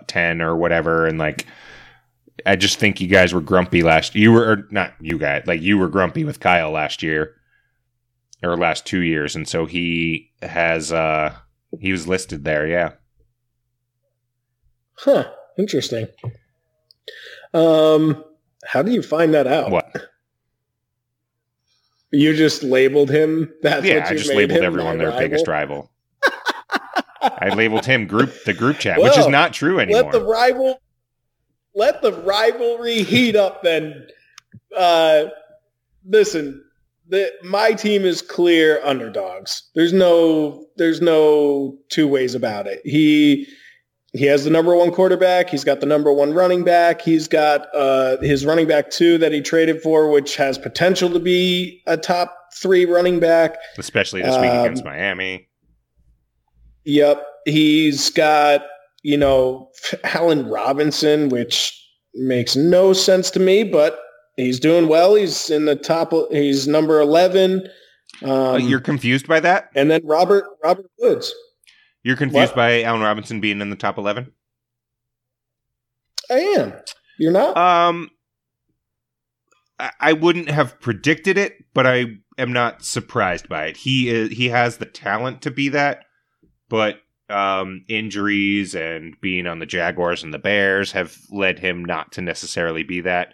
ten 0.06 0.40
or 0.40 0.56
whatever, 0.56 1.06
and 1.06 1.18
like. 1.18 1.46
I 2.44 2.56
just 2.56 2.80
think 2.80 3.00
you 3.00 3.06
guys 3.06 3.32
were 3.32 3.40
grumpy 3.40 3.84
last. 3.84 4.16
You 4.16 4.32
were 4.32 4.66
not 4.72 4.92
you 5.00 5.18
guys, 5.18 5.44
like 5.46 5.62
you 5.62 5.78
were 5.78 5.88
grumpy 5.88 6.24
with 6.24 6.40
Kyle 6.40 6.72
last 6.72 7.00
year 7.00 7.36
or 8.42 8.56
last 8.56 8.84
two 8.84 9.02
years, 9.02 9.36
and 9.36 9.46
so 9.48 9.66
he 9.66 10.32
has 10.42 10.90
uh 10.90 11.32
he 11.78 11.92
was 11.92 12.08
listed 12.08 12.42
there. 12.42 12.66
Yeah, 12.66 12.94
Huh. 14.96 15.30
Interesting. 15.58 16.08
Um, 17.54 18.22
how 18.64 18.82
do 18.82 18.90
you 18.90 19.02
find 19.02 19.32
that 19.34 19.46
out? 19.46 19.70
what? 19.70 19.94
You 22.10 22.34
just 22.36 22.62
labeled 22.62 23.10
him. 23.10 23.52
That's 23.62 23.86
yeah, 23.86 24.00
what 24.00 24.06
I 24.12 24.14
just 24.16 24.32
labeled 24.32 24.62
everyone 24.62 24.98
their 24.98 25.12
biggest 25.12 25.48
rival? 25.48 25.90
rival. 26.22 27.36
I 27.40 27.48
labeled 27.54 27.86
him 27.86 28.06
group 28.06 28.32
the 28.44 28.52
group 28.52 28.78
chat, 28.78 29.00
which 29.00 29.16
is 29.16 29.26
not 29.28 29.52
true 29.52 29.80
anymore. 29.80 30.02
Let 30.02 30.12
the 30.12 30.24
rival, 30.24 30.80
let 31.74 32.02
the 32.02 32.12
rivalry 32.12 33.02
heat 33.02 33.34
up. 33.36 33.62
Then, 33.62 34.06
uh, 34.76 35.26
listen. 36.06 36.60
The, 37.06 37.30
my 37.42 37.72
team 37.72 38.06
is 38.06 38.22
clear 38.22 38.80
underdogs. 38.82 39.68
There's 39.74 39.92
no, 39.92 40.64
there's 40.76 41.02
no 41.02 41.76
two 41.90 42.08
ways 42.08 42.34
about 42.34 42.66
it. 42.66 42.80
He, 42.82 43.46
he 44.14 44.24
has 44.26 44.44
the 44.44 44.50
number 44.50 44.74
one 44.76 44.90
quarterback. 44.92 45.50
He's 45.50 45.64
got 45.64 45.80
the 45.80 45.86
number 45.86 46.12
one 46.12 46.32
running 46.32 46.64
back. 46.64 47.02
He's 47.02 47.28
got 47.28 47.66
uh, 47.74 48.16
his 48.22 48.46
running 48.46 48.66
back 48.68 48.90
two 48.90 49.18
that 49.18 49.32
he 49.32 49.40
traded 49.42 49.82
for, 49.82 50.08
which 50.10 50.36
has 50.36 50.56
potential 50.56 51.10
to 51.10 51.18
be 51.18 51.82
a 51.86 51.96
top 51.96 52.34
three 52.54 52.84
running 52.84 53.18
back. 53.20 53.56
Especially 53.76 54.22
this 54.22 54.36
week 54.38 54.50
Um, 54.50 54.60
against 54.60 54.84
Miami. 54.84 55.48
Yep. 56.84 57.26
He's 57.46 58.10
got, 58.10 58.62
you 59.02 59.16
know, 59.16 59.70
Allen 60.04 60.48
Robinson, 60.48 61.28
which 61.28 61.78
makes 62.14 62.54
no 62.56 62.92
sense 62.92 63.30
to 63.32 63.40
me, 63.40 63.64
but 63.64 63.98
he's 64.36 64.60
doing 64.60 64.86
well. 64.88 65.14
He's 65.14 65.50
in 65.50 65.64
the 65.64 65.76
top, 65.76 66.12
he's 66.30 66.68
number 66.68 67.00
11. 67.00 67.68
Um, 68.22 68.60
you're 68.60 68.80
confused 68.80 69.26
by 69.26 69.40
that? 69.40 69.70
and 69.74 69.90
then 69.90 70.00
Robert, 70.04 70.44
Robert 70.62 70.86
Woods. 71.00 71.34
You're 72.04 72.16
confused 72.16 72.50
What? 72.50 72.56
by 72.56 72.82
Allen 72.82 73.00
Robinson 73.00 73.40
being 73.40 73.60
in 73.60 73.70
the 73.70 73.76
top 73.76 73.98
eleven? 73.98 74.32
I 76.30 76.34
am. 76.58 76.72
You're 77.18 77.32
not? 77.32 77.56
Um, 77.56 78.10
I, 79.78 79.90
I 80.00 80.12
wouldn't 80.12 80.50
have 80.50 80.80
predicted 80.80 81.36
it, 81.38 81.54
but 81.74 81.86
I 81.86 82.06
am 82.38 82.52
not 82.52 82.84
surprised 82.84 83.48
by 83.48 83.66
it. 83.66 83.78
He 83.78 84.08
is 84.10 84.30
he 84.30 84.48
has 84.50 84.76
the 84.76 84.86
talent 84.86 85.42
to 85.42 85.50
be 85.50 85.68
that, 85.70 86.04
but 86.68 87.00
um, 87.30 87.84
injuries 87.88 88.74
and 88.74 89.14
being 89.20 89.46
on 89.46 89.58
the 89.58 89.66
Jaguars 89.66 90.22
and 90.22 90.32
the 90.34 90.38
Bears 90.38 90.92
have 90.92 91.16
led 91.30 91.58
him 91.58 91.84
not 91.84 92.12
to 92.12 92.20
necessarily 92.22 92.82
be 92.82 93.00
that. 93.00 93.32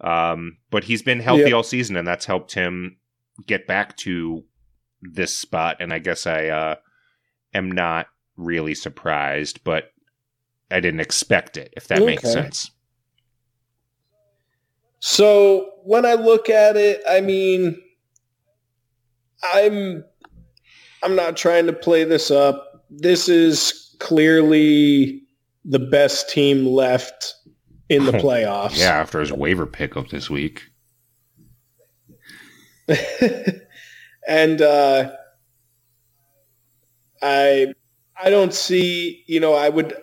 Um, 0.00 0.58
but 0.70 0.84
he's 0.84 1.02
been 1.02 1.20
healthy 1.20 1.44
Yep. 1.44 1.52
all 1.52 1.62
season, 1.62 1.96
and 1.96 2.06
that's 2.08 2.26
helped 2.26 2.54
him 2.54 2.96
get 3.46 3.66
back 3.66 3.96
to 3.98 4.42
this 5.02 5.38
spot. 5.38 5.76
And 5.80 5.92
I 5.92 5.98
guess 5.98 6.26
I 6.26 6.46
uh, 6.48 6.74
am 7.56 7.70
not 7.70 8.06
really 8.36 8.74
surprised, 8.74 9.64
but 9.64 9.92
I 10.70 10.80
didn't 10.80 11.00
expect 11.00 11.56
it. 11.56 11.72
If 11.76 11.88
that 11.88 12.02
makes 12.02 12.30
sense. 12.30 12.70
So 15.00 15.70
when 15.84 16.04
I 16.06 16.14
look 16.14 16.48
at 16.50 16.76
it, 16.76 17.02
I 17.08 17.20
mean, 17.20 17.80
I'm 19.54 20.04
I'm 21.02 21.14
not 21.14 21.36
trying 21.36 21.66
to 21.66 21.72
play 21.72 22.04
this 22.04 22.30
up. 22.30 22.84
This 22.90 23.28
is 23.28 23.94
clearly 24.00 25.22
the 25.64 25.78
best 25.78 26.30
team 26.30 26.66
left 26.66 27.34
in 27.88 28.04
the 28.04 28.12
playoffs. 28.12 28.78
Yeah, 28.78 28.94
after 28.94 29.20
his 29.20 29.32
waiver 29.32 29.66
pickup 29.66 30.08
this 30.08 30.30
week. 30.30 30.62
and 34.28 34.62
uh, 34.62 35.12
I 37.22 37.74
I 38.20 38.30
don't 38.30 38.52
see 38.54 39.24
you 39.26 39.40
know 39.40 39.54
I 39.54 39.68
would 39.68 39.94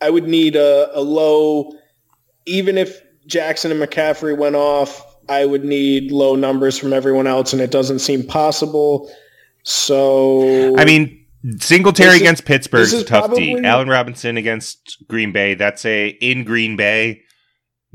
I 0.00 0.10
would 0.10 0.26
need 0.26 0.56
a, 0.56 0.90
a 0.96 1.00
low 1.00 1.72
even 2.46 2.76
if 2.78 3.00
Jackson 3.26 3.70
and 3.70 3.80
McCaffrey 3.80 4.36
went 4.36 4.56
off 4.56 5.04
I 5.28 5.46
would 5.46 5.64
need 5.64 6.10
low 6.10 6.34
numbers 6.34 6.76
from 6.76 6.92
everyone 6.92 7.26
else, 7.28 7.52
and 7.52 7.62
it 7.62 7.70
doesn't 7.70 8.00
seem 8.00 8.26
possible. 8.26 9.08
So 9.62 10.76
I 10.76 10.84
mean, 10.84 11.24
Singletary 11.58 12.08
This 12.08 12.14
is- 12.16 12.20
against 12.22 12.44
Pittsburgh 12.44 12.82
is 12.82 12.92
a 12.94 13.04
tough 13.04 13.34
D. 13.34 13.58
Allen 13.64 13.88
Robinson 13.88 14.36
against 14.36 15.04
Green 15.08 15.32
Bay. 15.32 15.54
That's 15.54 15.84
a 15.84 16.08
in 16.08 16.44
Green 16.44 16.76
Bay. 16.76 17.22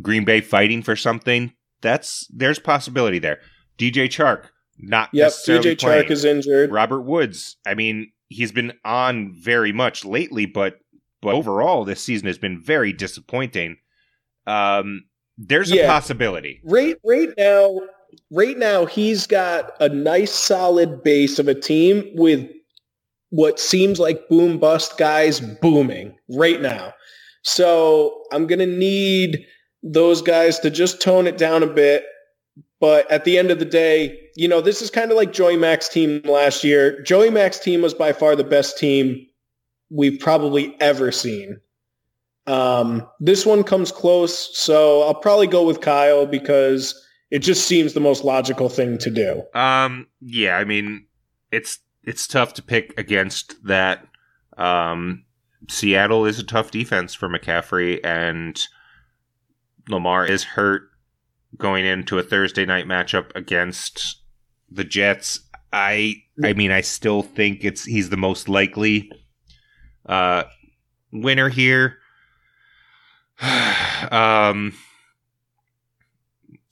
Green 0.01 0.25
Bay 0.25 0.41
fighting 0.41 0.81
for 0.83 0.95
something. 0.95 1.53
That's 1.81 2.27
there's 2.33 2.59
possibility 2.59 3.19
there. 3.19 3.39
DJ 3.77 4.07
Chark 4.07 4.45
not 4.77 5.09
yep, 5.13 5.31
DJ. 5.31 5.75
Chark 5.75 6.09
is 6.09 6.25
injured. 6.25 6.71
Robert 6.71 7.01
Woods. 7.01 7.57
I 7.65 7.73
mean, 7.73 8.11
he's 8.29 8.51
been 8.51 8.73
on 8.85 9.33
very 9.33 9.71
much 9.71 10.05
lately, 10.05 10.45
but 10.45 10.79
but 11.21 11.33
overall 11.33 11.83
this 11.85 12.01
season 12.01 12.27
has 12.27 12.37
been 12.37 12.61
very 12.61 12.93
disappointing. 12.93 13.77
Um, 14.45 15.05
there's 15.37 15.71
a 15.71 15.85
possibility. 15.85 16.61
Right, 16.63 16.95
right 17.03 17.29
now, 17.37 17.79
right 18.31 18.57
now, 18.57 18.85
he's 18.85 19.27
got 19.27 19.71
a 19.79 19.89
nice 19.89 20.31
solid 20.31 21.03
base 21.03 21.37
of 21.39 21.47
a 21.47 21.55
team 21.55 22.03
with 22.15 22.49
what 23.29 23.59
seems 23.59 23.99
like 23.99 24.29
boom 24.29 24.57
bust 24.57 24.97
guys 24.97 25.39
booming 25.39 26.15
right 26.29 26.61
now. 26.61 26.93
So 27.43 28.23
I'm 28.31 28.47
gonna 28.47 28.65
need 28.65 29.45
those 29.83 30.21
guys 30.21 30.59
to 30.59 30.69
just 30.69 31.01
tone 31.01 31.27
it 31.27 31.37
down 31.37 31.63
a 31.63 31.67
bit. 31.67 32.05
But 32.79 33.09
at 33.11 33.25
the 33.25 33.37
end 33.37 33.49
of 33.49 33.59
the 33.59 33.65
day, 33.65 34.19
you 34.35 34.47
know, 34.47 34.61
this 34.61 34.81
is 34.81 34.91
kind 34.91 35.09
of 35.09 35.17
like 35.17 35.33
Joey 35.33 35.57
Mack's 35.57 35.89
team 35.89 36.21
last 36.25 36.63
year. 36.63 37.01
Joey 37.01 37.31
Mack's 37.31 37.59
team 37.59 37.81
was 37.81 37.93
by 37.93 38.13
far 38.13 38.35
the 38.35 38.43
best 38.43 38.77
team 38.77 39.25
we've 39.89 40.19
probably 40.19 40.79
ever 40.79 41.11
seen. 41.11 41.59
Um, 42.45 43.05
this 43.19 43.45
one 43.45 43.63
comes 43.63 43.91
close, 43.91 44.55
so 44.57 45.01
I'll 45.03 45.15
probably 45.15 45.47
go 45.47 45.65
with 45.65 45.81
Kyle 45.81 46.25
because 46.25 46.95
it 47.31 47.39
just 47.39 47.67
seems 47.67 47.93
the 47.93 47.99
most 47.99 48.23
logical 48.23 48.69
thing 48.69 48.97
to 48.99 49.09
do. 49.09 49.43
Um, 49.53 50.07
yeah, 50.21 50.57
I 50.57 50.63
mean, 50.63 51.07
it's 51.51 51.79
it's 52.03 52.27
tough 52.27 52.53
to 52.53 52.61
pick 52.61 52.97
against 52.97 53.61
that. 53.65 54.05
Um, 54.57 55.25
Seattle 55.67 56.25
is 56.25 56.39
a 56.39 56.43
tough 56.43 56.71
defense 56.71 57.13
for 57.13 57.27
McCaffrey, 57.27 57.99
and 58.03 58.59
Lamar 59.89 60.25
is 60.25 60.43
hurt 60.43 60.83
going 61.55 61.85
into 61.85 62.17
a 62.17 62.23
Thursday 62.23 62.65
night 62.65 62.85
matchup 62.85 63.33
against 63.35 64.21
the 64.69 64.83
Jets. 64.83 65.39
I 65.71 66.15
I 66.43 66.53
mean, 66.53 66.71
I 66.71 66.81
still 66.81 67.21
think 67.21 67.63
it's 67.63 67.85
he's 67.85 68.09
the 68.09 68.17
most 68.17 68.47
likely 68.49 69.11
uh, 70.05 70.43
winner 71.11 71.49
here. 71.49 71.97
um, 74.11 74.73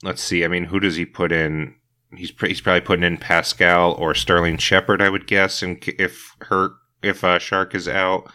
let's 0.03 0.21
see. 0.21 0.43
I 0.45 0.47
mean, 0.47 0.65
who 0.65 0.79
does 0.79 0.95
he 0.95 1.05
put 1.05 1.31
in? 1.31 1.75
He's 2.15 2.31
he's 2.39 2.61
probably 2.61 2.81
putting 2.81 3.03
in 3.03 3.17
Pascal 3.17 3.93
or 3.93 4.15
Sterling 4.15 4.57
Shepard, 4.57 5.01
I 5.01 5.09
would 5.09 5.27
guess. 5.27 5.61
And 5.61 5.83
if 5.99 6.35
hurt, 6.41 6.73
if 7.01 7.23
uh, 7.23 7.39
Chark 7.39 7.75
is 7.75 7.87
out, 7.87 8.31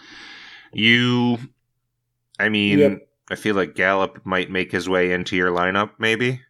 you, 0.72 1.38
I 2.38 2.48
mean, 2.48 2.78
Yep. 2.78 3.09
I 3.30 3.36
feel 3.36 3.54
like 3.54 3.74
Gallup 3.74 4.20
might 4.26 4.50
make 4.50 4.72
his 4.72 4.88
way 4.88 5.12
into 5.12 5.36
your 5.36 5.50
lineup, 5.50 5.90
maybe. 5.98 6.40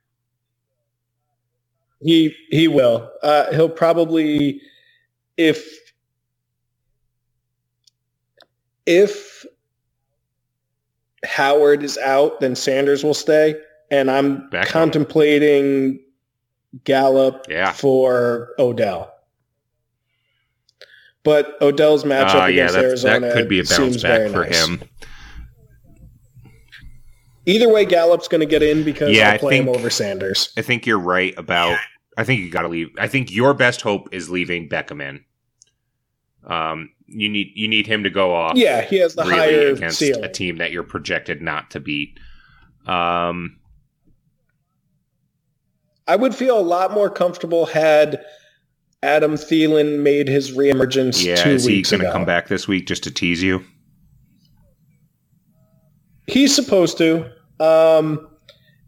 He 2.02 2.34
he 2.50 2.66
will. 2.68 3.10
Uh, 3.22 3.52
he'll 3.52 3.68
probably 3.68 4.62
if 5.36 5.62
if 8.86 9.44
Howard 11.24 11.82
is 11.82 11.98
out, 11.98 12.40
then 12.40 12.56
Sanders 12.56 13.04
will 13.04 13.12
stay, 13.14 13.54
and 13.90 14.10
I'm 14.10 14.48
Back 14.48 14.68
on. 14.68 14.72
contemplating 14.72 16.00
Gallup 16.84 17.44
Yeah. 17.50 17.72
for 17.72 18.54
Odell. 18.58 19.12
But 21.22 21.58
Odell's 21.60 22.04
matchup 22.04 22.44
Uh, 22.44 22.46
yeah, 22.46 22.62
against 22.64 22.74
that's, 22.74 22.84
Arizona 22.86 23.20
that 23.20 23.32
could 23.34 23.48
be 23.50 23.60
a 23.60 23.64
bounce 23.64 24.02
back 24.02 24.30
for 24.30 24.44
nice. 24.46 24.66
him. 24.66 24.80
Either 27.50 27.68
way, 27.68 27.84
Gallup's 27.84 28.28
going 28.28 28.40
to 28.40 28.46
get 28.46 28.62
in 28.62 28.84
because 28.84 29.10
Yeah, 29.16 29.28
I'll 29.30 29.34
I 29.34 29.38
play 29.38 29.56
him 29.58 29.64
think- 29.66 29.76
over 29.76 29.90
Sanders. 29.90 30.52
I 30.56 30.62
think 30.62 30.86
you're 30.86 30.98
right 31.00 31.34
about. 31.36 31.78
I 32.16 32.24
think 32.24 32.40
you 32.40 32.50
got 32.50 32.62
to 32.62 32.68
leave. 32.68 32.88
I 32.98 33.08
think 33.08 33.30
your 33.32 33.54
best 33.54 33.80
hope 33.80 34.08
is 34.12 34.28
leaving 34.30 34.68
Beckham 34.68 35.02
in. 35.02 35.24
Um, 36.46 36.90
you 37.06 37.28
need 37.28 37.48
you 37.54 37.66
need 37.68 37.86
him 37.86 38.02
to 38.04 38.10
go 38.10 38.34
off. 38.34 38.56
Yeah, 38.56 38.82
he 38.82 38.98
has 39.00 39.14
the 39.14 39.22
really 39.24 39.34
higher 39.36 39.68
against 39.72 39.98
ceiling. 39.98 40.24
a 40.24 40.28
team 40.28 40.56
that 40.58 40.70
you're 40.72 40.82
projected 40.82 41.42
not 41.42 41.70
to 41.72 41.80
beat. 41.80 42.18
Um, 42.86 43.58
I 46.06 46.16
would 46.16 46.34
feel 46.34 46.58
a 46.58 46.62
lot 46.62 46.92
more 46.92 47.10
comfortable 47.10 47.66
had 47.66 48.24
Adam 49.02 49.32
Thielen 49.34 50.00
made 50.00 50.28
his 50.28 50.56
reemergence 50.56 51.24
yeah, 51.24 51.36
two 51.36 51.50
is 51.50 51.64
he 51.64 51.82
going 51.82 52.02
to 52.02 52.10
come 52.12 52.24
back 52.24 52.48
this 52.48 52.66
week 52.68 52.86
just 52.86 53.02
to 53.04 53.10
tease 53.10 53.42
you? 53.42 53.64
He's 56.26 56.54
supposed 56.54 56.96
to. 56.98 57.30
Um, 57.60 58.26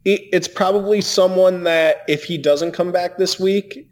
it- 0.05 0.23
it's 0.33 0.49
probably 0.49 1.01
someone 1.01 1.63
that 1.65 1.99
if 2.09 2.25
he 2.25 2.39
doesn't 2.39 2.73
come 2.73 2.91
back 2.91 3.19
this 3.19 3.39
week 3.39 3.87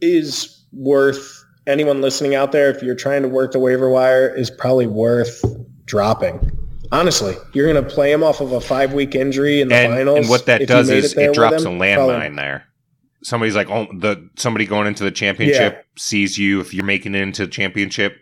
is 0.00 0.64
worth 0.72 1.44
anyone 1.66 2.00
listening 2.00 2.34
out 2.34 2.52
there. 2.52 2.70
If 2.70 2.82
you're 2.82 2.94
trying 2.94 3.22
to 3.22 3.28
work 3.28 3.52
the 3.52 3.58
waiver 3.58 3.88
wire, 3.90 4.28
is 4.34 4.50
probably 4.50 4.86
worth 4.86 5.44
dropping. 5.84 6.50
Honestly, 6.90 7.36
you're 7.52 7.70
going 7.70 7.82
to 7.84 7.88
play 7.88 8.10
him 8.10 8.22
off 8.22 8.40
of 8.40 8.52
a 8.52 8.60
five 8.60 8.94
week 8.94 9.14
injury 9.14 9.60
in 9.60 9.68
the 9.68 9.74
And, 9.74 9.92
finals. 9.92 10.18
and 10.20 10.28
what 10.28 10.46
that 10.46 10.62
if 10.62 10.68
does 10.68 10.88
is 10.88 11.14
there 11.14 11.30
it 11.30 11.34
drops 11.34 11.62
him, 11.64 11.74
a 11.74 11.78
landmine 11.78 12.36
there. 12.36 12.64
Somebody's 13.22 13.54
like, 13.56 13.68
oh, 13.68 13.86
the 13.98 14.28
somebody 14.36 14.64
going 14.64 14.86
into 14.86 15.04
the 15.04 15.10
championship 15.10 15.84
sees 15.96 16.38
you. 16.38 16.60
If 16.60 16.72
you're 16.72 16.84
making 16.84 17.14
it 17.14 17.20
into 17.20 17.44
the 17.44 17.50
championship, 17.50 18.16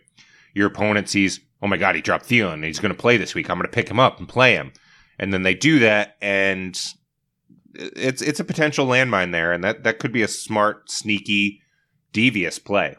your 0.53 0.67
opponent 0.67 1.07
sees, 1.07 1.39
oh 1.61 1.67
my 1.67 1.77
god, 1.77 1.95
he 1.95 2.01
dropped 2.01 2.27
Thielen. 2.27 2.65
He's 2.65 2.79
going 2.79 2.93
to 2.93 2.97
play 2.99 3.15
this 3.15 3.33
week. 3.35 3.49
I'm 3.49 3.57
going 3.57 3.69
to 3.69 3.73
pick 3.73 3.89
him 3.89 3.99
up 3.99 4.19
and 4.19 4.27
play 4.27 4.53
him. 4.55 4.73
And 5.19 5.33
then 5.33 5.43
they 5.43 5.55
do 5.55 5.79
that, 5.79 6.15
and 6.21 6.79
it's 7.73 8.21
it's 8.21 8.39
a 8.39 8.43
potential 8.45 8.85
landmine 8.85 9.31
there, 9.31 9.51
and 9.51 9.63
that 9.63 9.83
that 9.83 9.99
could 9.99 10.11
be 10.11 10.21
a 10.21 10.27
smart, 10.27 10.91
sneaky, 10.91 11.61
devious 12.13 12.59
play. 12.59 12.97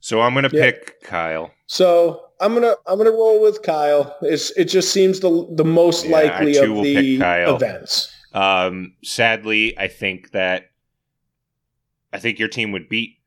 So 0.00 0.20
I'm 0.20 0.34
going 0.34 0.48
to 0.48 0.56
Yeah. 0.56 0.62
pick 0.62 1.02
Kyle. 1.02 1.52
So 1.66 2.30
I'm 2.40 2.54
gonna 2.54 2.74
I'm 2.86 2.98
gonna 2.98 3.12
roll 3.12 3.40
with 3.40 3.62
Kyle. 3.62 4.16
It's 4.22 4.50
it 4.52 4.64
just 4.64 4.92
seems 4.92 5.20
the 5.20 5.46
the 5.52 5.64
most 5.64 6.04
Yeah, 6.04 6.10
likely 6.12 6.56
of 6.56 6.68
the 6.82 7.20
events. 7.20 8.12
Um, 8.32 8.94
sadly, 9.04 9.78
I 9.78 9.88
think 9.88 10.32
that 10.32 10.70
I 12.12 12.18
think 12.18 12.38
your 12.38 12.48
team 12.48 12.72
would 12.72 12.88
beat 12.88 13.18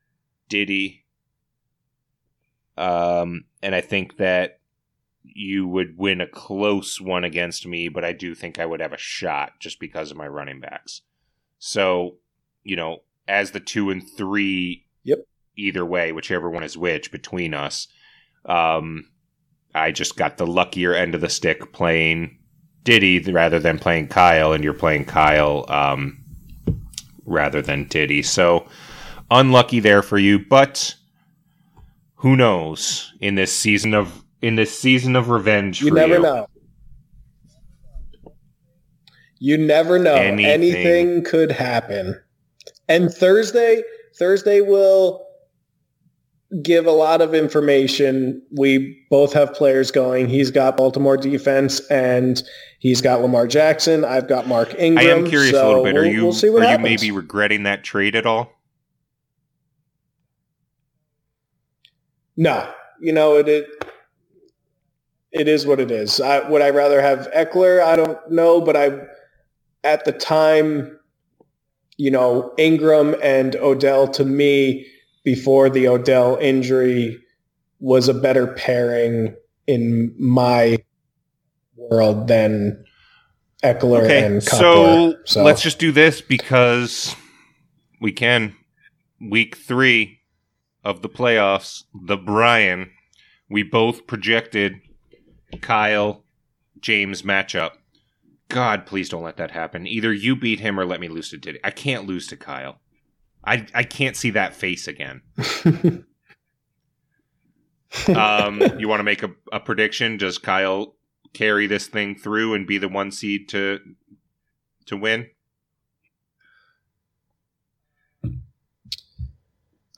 Diddy. 0.48 1.04
Um, 2.76 3.46
and 3.62 3.74
I 3.74 3.80
think 3.80 4.18
that 4.18 4.60
you 5.34 5.66
would 5.66 5.98
win 5.98 6.20
a 6.20 6.26
close 6.26 7.00
one 7.00 7.24
against 7.24 7.66
me, 7.66 7.88
but 7.88 8.04
I 8.04 8.12
do 8.12 8.34
think 8.34 8.58
I 8.58 8.66
would 8.66 8.80
have 8.80 8.92
a 8.92 8.98
shot 8.98 9.52
just 9.60 9.80
because 9.80 10.10
of 10.10 10.16
my 10.16 10.26
running 10.28 10.60
backs. 10.60 11.02
So, 11.58 12.16
you 12.62 12.76
know, 12.76 12.98
as 13.28 13.50
the 13.50 13.60
two 13.60 13.90
and 13.90 14.02
three, 14.16 14.84
Yep. 15.04 15.18
either 15.56 15.84
way, 15.84 16.12
whichever 16.12 16.50
one 16.50 16.62
is 16.62 16.76
which 16.76 17.10
between 17.10 17.54
us, 17.54 17.88
um, 18.44 19.08
I 19.74 19.90
just 19.92 20.16
got 20.16 20.36
the 20.38 20.46
luckier 20.46 20.94
end 20.94 21.14
of 21.14 21.20
the 21.20 21.28
stick 21.28 21.72
playing 21.72 22.38
Diddy 22.84 23.18
rather 23.20 23.58
than 23.58 23.78
playing 23.78 24.08
Kyle, 24.08 24.52
and 24.52 24.62
you're 24.62 24.72
playing 24.72 25.04
Kyle 25.06 25.64
um, 25.68 26.18
rather 27.24 27.60
than 27.60 27.88
Diddy. 27.88 28.22
So 28.22 28.66
unlucky 29.30 29.80
there 29.80 30.02
for 30.02 30.18
you, 30.18 30.38
but 30.38 30.94
who 32.16 32.36
knows 32.36 33.12
in 33.20 33.34
this 33.34 33.52
season 33.52 33.92
of 33.92 34.22
in 34.42 34.56
this 34.56 34.76
season 34.78 35.16
of 35.16 35.30
revenge 35.30 35.80
You 35.80 35.88
for 35.88 35.94
never 35.94 36.14
you. 36.14 36.22
know. 36.22 36.46
You 39.38 39.58
never 39.58 39.98
know. 39.98 40.14
Anything. 40.14 40.46
Anything. 40.46 41.24
could 41.24 41.50
happen. 41.50 42.20
And 42.88 43.12
Thursday, 43.12 43.82
Thursday 44.18 44.60
will 44.60 45.26
give 46.62 46.86
a 46.86 46.92
lot 46.92 47.20
of 47.20 47.34
information. 47.34 48.40
We 48.56 49.04
both 49.10 49.32
have 49.32 49.52
players 49.52 49.90
going. 49.90 50.28
He's 50.28 50.50
got 50.50 50.76
Baltimore 50.76 51.16
defense 51.16 51.80
and 51.90 52.42
he's 52.78 53.00
got 53.00 53.20
Lamar 53.20 53.46
Jackson. 53.46 54.04
I've 54.04 54.28
got 54.28 54.46
Mark 54.46 54.74
Ingram. 54.78 55.06
I 55.06 55.10
am 55.10 55.26
curious 55.26 55.50
so 55.52 55.66
a 55.66 55.68
little 55.68 55.84
bit. 55.84 55.96
Are 55.96 56.06
you 56.06 56.26
we'll 56.26 56.58
are 56.58 56.62
happens. 56.62 57.02
you 57.02 57.08
maybe 57.08 57.10
regretting 57.10 57.64
that 57.64 57.82
trade 57.84 58.14
at 58.14 58.26
all? 58.26 58.52
No, 62.36 62.70
you 63.00 63.12
know 63.12 63.36
it. 63.36 63.48
It, 63.48 63.66
it 65.32 65.48
is 65.48 65.66
what 65.66 65.80
it 65.80 65.90
is. 65.90 66.20
I, 66.20 66.48
would 66.48 66.62
I 66.62 66.70
rather 66.70 67.00
have 67.00 67.28
Ekeler? 67.34 67.82
I 67.82 67.96
don't 67.96 68.30
know, 68.30 68.60
but 68.60 68.76
I, 68.76 68.90
at 69.84 70.04
the 70.04 70.12
time, 70.12 70.98
you 71.96 72.10
know, 72.10 72.52
Ingram 72.58 73.16
and 73.22 73.56
Odell 73.56 74.08
to 74.08 74.24
me 74.24 74.86
before 75.24 75.68
the 75.68 75.88
Odell 75.88 76.36
injury 76.40 77.18
was 77.80 78.08
a 78.08 78.14
better 78.14 78.46
pairing 78.46 79.34
in 79.66 80.14
my 80.18 80.78
world 81.76 82.28
than 82.28 82.84
Ekeler 83.62 84.04
Okay, 84.04 84.24
and 84.24 84.42
so, 84.42 85.16
So, 85.24 85.42
let's 85.42 85.62
just 85.62 85.78
do 85.78 85.92
this 85.92 86.20
because 86.20 87.14
we 88.00 88.12
can. 88.12 88.54
Week 89.18 89.56
three 89.56 90.20
of 90.84 91.00
the 91.00 91.08
playoffs, 91.08 91.84
the 91.94 92.18
Brian, 92.18 92.90
we 93.48 93.62
both 93.62 94.06
projected 94.06 94.74
Kyle 95.56 96.24
James 96.80 97.22
matchup. 97.22 97.72
God, 98.48 98.86
please 98.86 99.08
don't 99.08 99.24
let 99.24 99.36
that 99.38 99.50
happen. 99.50 99.86
Either 99.86 100.12
you 100.12 100.36
beat 100.36 100.60
him 100.60 100.78
or 100.78 100.86
let 100.86 101.00
me 101.00 101.08
lose 101.08 101.30
to 101.30 101.36
Diddy. 101.36 101.58
I 101.64 101.70
can't 101.70 102.06
lose 102.06 102.26
to 102.28 102.36
Kyle. 102.36 102.80
I 103.44 103.66
I 103.74 103.82
can't 103.82 104.16
see 104.16 104.30
that 104.30 104.54
face 104.54 104.86
again. 104.88 105.22
Um, 108.14 108.60
you 108.78 108.88
want 108.88 109.00
to 109.00 109.04
make 109.04 109.22
a, 109.22 109.30
a 109.52 109.60
prediction? 109.60 110.18
Does 110.18 110.36
Kyle 110.36 110.96
carry 111.32 111.66
this 111.66 111.86
thing 111.86 112.14
through 112.14 112.52
and 112.52 112.66
be 112.66 112.76
the 112.76 112.88
one 112.88 113.10
seed 113.10 113.48
to 113.50 113.80
to 114.86 114.96
win? 114.96 115.30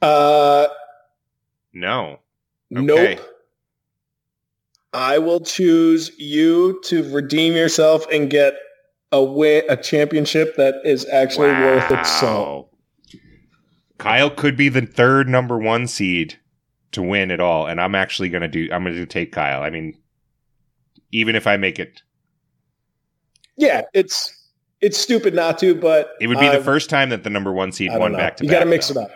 uh, 0.01 0.68
No. 1.73 2.21
nope. 2.71 3.21
I 4.92 5.18
will 5.18 5.40
choose 5.40 6.11
you 6.18 6.81
to 6.87 7.12
redeem 7.12 7.55
yourself 7.55 8.07
and 8.12 8.31
get 8.31 8.55
a 9.12 9.22
win, 9.22 9.62
a 9.68 9.77
championship 9.77 10.57
that 10.57 10.77
is 10.85 11.07
actually 11.07 11.48
worth 11.51 11.90
its 11.90 12.11
salt. 12.20 12.70
Kyle 13.98 14.31
could 14.31 14.57
be 14.57 14.68
the 14.68 14.83
third 14.87 15.29
number 15.29 15.59
one 15.59 15.87
seed 15.87 16.38
to 16.92 17.03
win 17.03 17.31
it 17.31 17.40
all, 17.40 17.66
and 17.66 17.81
I'm 17.81 17.94
actually 17.94 18.29
gonna 18.31 18.48
do. 18.48 18.68
I'm 18.72 18.85
gonna 18.85 19.05
take 19.07 19.33
Kyle. 19.33 19.62
I 19.62 19.70
mean, 19.70 19.94
even 21.12 21.37
if 21.37 21.46
I 21.46 21.57
make 21.57 21.79
it, 21.79 22.03
Yeah, 23.57 23.83
it's 23.92 24.35
it's 24.81 24.96
stupid 24.96 25.35
not 25.35 25.59
to, 25.59 25.74
but 25.74 26.12
it 26.20 26.29
would 26.29 26.38
be 26.38 26.48
the 26.48 26.62
first 26.62 26.88
time 26.88 27.11
that 27.11 27.24
the 27.24 27.31
number 27.31 27.53
one 27.53 27.72
seed 27.72 27.90
won 27.92 28.12
know. 28.12 28.18
back 28.18 28.37
to 28.38 28.44
You 28.44 28.51
got 28.51 28.61
to 28.61 28.66
mix 28.66 28.88
though. 28.88 29.01
it 29.01 29.05
up. 29.05 29.11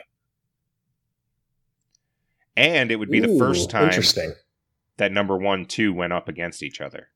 and 2.57 2.91
it 2.91 2.97
would 2.97 3.11
be 3.11 3.21
the 3.21 3.39
first 3.39 3.71
time 3.71 3.85
Interesting. 3.85 4.33
That 4.99 5.13
number 5.13 5.37
one 5.37 5.65
two 5.67 5.93
went 5.93 6.13
up 6.13 6.29
against 6.29 6.63
each 6.63 6.81
other. 6.81 7.09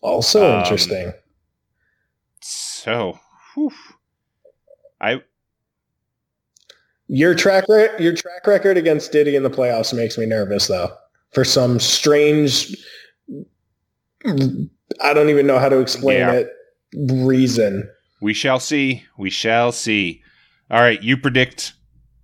Also 0.00 0.52
Um, 0.54 0.60
interesting. 0.60 1.12
So, 2.40 3.18
whew. 3.54 3.70
I 5.00 5.22
Your 7.08 7.34
track 7.34 7.64
re- 7.68 7.90
your 7.98 8.14
track 8.14 8.46
record 8.46 8.76
against 8.76 9.12
Diddy 9.12 9.34
in 9.34 9.42
the 9.42 9.50
playoffs 9.50 9.94
makes 9.94 10.18
me 10.18 10.26
nervous 10.26 10.66
though. 10.66 10.94
For 11.32 11.44
some 11.44 11.80
strange 11.80 12.76
I 15.00 15.12
don't 15.14 15.28
even 15.30 15.46
know 15.46 15.58
how 15.58 15.68
to 15.68 15.80
explain 15.80 16.18
Yeah. 16.18 16.32
it 16.32 16.50
reason. 16.94 17.88
We 18.20 18.34
shall 18.34 18.58
see. 18.60 19.04
We 19.16 19.30
shall 19.30 19.70
see. 19.72 20.22
All 20.70 20.80
right, 20.80 21.00
you 21.02 21.16
predict 21.16 21.72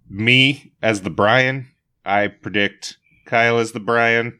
me 0.08 0.72
as 0.82 1.02
the 1.02 1.10
Brian. 1.10 1.68
I 2.04 2.28
predict 2.28 2.96
Kyle 3.26 3.58
as 3.58 3.72
the 3.72 3.80
Brian. 3.80 4.38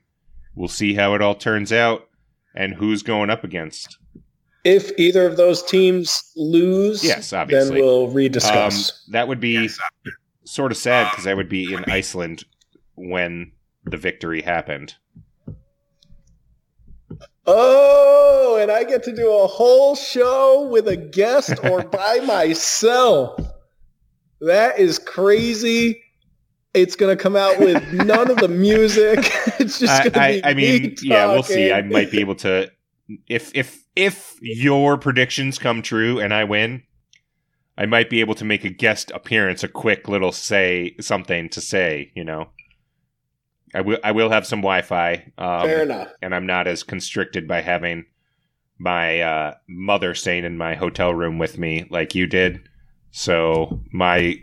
We'll 0.54 0.68
see 0.68 0.94
how 0.94 1.14
it 1.14 1.22
all 1.22 1.34
turns 1.34 1.72
out 1.72 2.08
and 2.54 2.74
who's 2.74 3.02
going 3.02 3.30
up 3.30 3.42
against. 3.44 3.98
If 4.64 4.92
either 4.98 5.26
of 5.26 5.36
those 5.36 5.62
teams 5.62 6.32
lose, 6.36 7.04
Yes, 7.04 7.32
obviously. 7.32 7.74
then 7.76 7.84
we'll 7.84 8.08
rediscuss. 8.08 8.90
Um, 8.92 9.12
that 9.12 9.28
would 9.28 9.40
be 9.40 9.68
sort 10.44 10.72
of 10.72 10.78
sad 10.78 11.10
because 11.10 11.26
I 11.26 11.34
would 11.34 11.48
be 11.48 11.72
in 11.74 11.84
Iceland 11.86 12.44
when 12.94 13.52
the 13.84 13.96
victory 13.96 14.40
happened. 14.42 14.94
oh, 17.46 18.58
and 18.60 18.70
I 18.70 18.84
get 18.84 19.02
to 19.04 19.14
do 19.14 19.30
a 19.30 19.46
whole 19.46 19.94
show 19.96 20.66
with 20.70 20.88
a 20.88 20.96
guest 20.96 21.52
or 21.64 21.82
by 21.82 22.20
myself. 22.26 23.38
That 24.40 24.78
is 24.78 24.98
crazy. 24.98 26.02
It's 26.72 26.96
going 26.96 27.16
to 27.16 27.22
come 27.22 27.36
out 27.36 27.58
with 27.60 27.92
none 27.92 28.30
of 28.30 28.38
the 28.38 28.48
music. 28.48 29.18
it's 29.60 29.78
just 29.78 30.02
to 30.02 30.20
I, 30.20 30.32
be 30.32 30.44
I 30.44 30.54
mean, 30.54 30.82
me 30.82 30.96
yeah, 31.02 31.26
we'll 31.26 31.42
see. 31.42 31.72
I 31.72 31.82
might 31.82 32.10
be 32.10 32.20
able 32.20 32.34
to 32.36 32.70
if 33.28 33.54
if 33.54 33.84
if 33.94 34.36
your 34.40 34.98
predictions 34.98 35.58
come 35.58 35.82
true 35.82 36.18
and 36.18 36.32
I 36.32 36.44
win, 36.44 36.82
I 37.76 37.86
might 37.86 38.10
be 38.10 38.20
able 38.20 38.34
to 38.36 38.44
make 38.44 38.64
a 38.64 38.70
guest 38.70 39.10
appearance, 39.14 39.62
a 39.62 39.68
quick 39.68 40.08
little 40.08 40.32
say 40.32 40.94
something 41.00 41.48
to 41.50 41.60
say. 41.60 42.10
You 42.14 42.24
know, 42.24 42.48
I 43.74 43.80
will 43.82 43.98
I 44.02 44.12
will 44.12 44.30
have 44.30 44.46
some 44.46 44.60
Wi-Fi, 44.60 45.32
um, 45.38 45.62
Fair 45.62 45.82
enough. 45.82 46.08
and 46.22 46.34
I'm 46.34 46.46
not 46.46 46.66
as 46.66 46.82
constricted 46.82 47.46
by 47.46 47.60
having 47.60 48.06
my 48.78 49.20
uh, 49.20 49.54
mother 49.68 50.14
staying 50.14 50.44
in 50.44 50.58
my 50.58 50.74
hotel 50.74 51.14
room 51.14 51.38
with 51.38 51.58
me 51.58 51.86
like 51.90 52.14
you 52.14 52.26
did. 52.26 52.68
So 53.16 53.80
my 53.92 54.40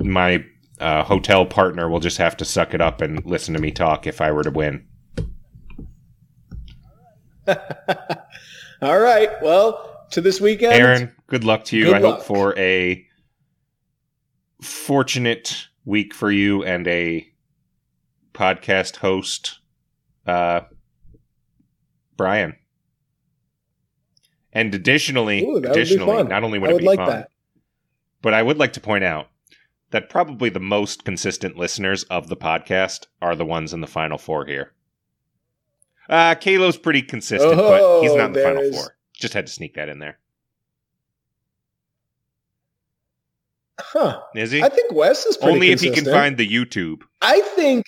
my 0.00 0.44
uh, 0.80 1.04
hotel 1.04 1.46
partner 1.46 1.88
will 1.88 2.00
just 2.00 2.18
have 2.18 2.36
to 2.38 2.44
suck 2.44 2.74
it 2.74 2.80
up 2.80 3.00
and 3.00 3.24
listen 3.24 3.54
to 3.54 3.60
me 3.60 3.70
talk 3.70 4.08
if 4.08 4.20
I 4.20 4.32
were 4.32 4.42
to 4.42 4.50
win. 4.50 4.88
All 8.82 8.98
right. 8.98 9.30
Well, 9.40 10.04
to 10.10 10.20
this 10.20 10.40
weekend. 10.40 10.72
Aaron, 10.72 11.14
good 11.28 11.44
luck 11.44 11.62
to 11.66 11.76
you. 11.76 11.84
Good 11.84 11.94
I 11.94 12.00
hope 12.00 12.22
for 12.22 12.58
a 12.58 13.06
fortunate 14.60 15.68
week 15.84 16.12
for 16.12 16.32
you 16.32 16.64
and 16.64 16.88
a 16.88 17.24
podcast 18.34 18.96
host, 18.96 19.60
uh, 20.26 20.62
Brian. 22.16 22.56
And 24.52 24.74
additionally, 24.74 25.44
Ooh, 25.44 25.52
would 25.52 25.66
additionally, 25.66 26.24
not 26.24 26.42
only 26.42 26.58
would 26.58 26.70
I 26.70 26.72
it 26.74 26.78
be 26.78 26.84
like 26.84 26.98
fun, 26.98 27.08
that. 27.10 27.30
But 28.22 28.34
I 28.34 28.42
would 28.42 28.58
like 28.58 28.72
to 28.74 28.80
point 28.80 29.04
out 29.04 29.28
that 29.90 30.10
probably 30.10 30.50
the 30.50 30.60
most 30.60 31.04
consistent 31.04 31.56
listeners 31.56 32.04
of 32.04 32.28
the 32.28 32.36
podcast 32.36 33.06
are 33.22 33.34
the 33.34 33.44
ones 33.44 33.72
in 33.72 33.80
the 33.80 33.86
final 33.86 34.18
four 34.18 34.44
here. 34.46 34.72
Uh, 36.08 36.34
Kalo's 36.34 36.76
pretty 36.78 37.02
consistent, 37.02 37.56
but 37.56 38.00
he's 38.02 38.14
not 38.14 38.26
in 38.26 38.32
the 38.32 38.40
Oh, 38.40 38.44
final 38.44 38.62
is- 38.62 38.74
four. 38.76 38.94
Just 39.14 39.34
had 39.34 39.46
to 39.46 39.52
sneak 39.52 39.74
that 39.74 39.88
in 39.88 39.98
there. 39.98 40.18
Huh. 43.80 44.20
Is 44.34 44.50
he? 44.50 44.62
I 44.62 44.68
think 44.68 44.92
Wes 44.92 45.24
is 45.26 45.36
pretty 45.36 45.52
Only 45.54 45.70
if 45.70 45.80
he 45.80 45.90
can 45.90 46.04
find 46.04 46.36
the 46.36 46.48
YouTube. 46.48 47.02
I 47.22 47.40
think. 47.40 47.86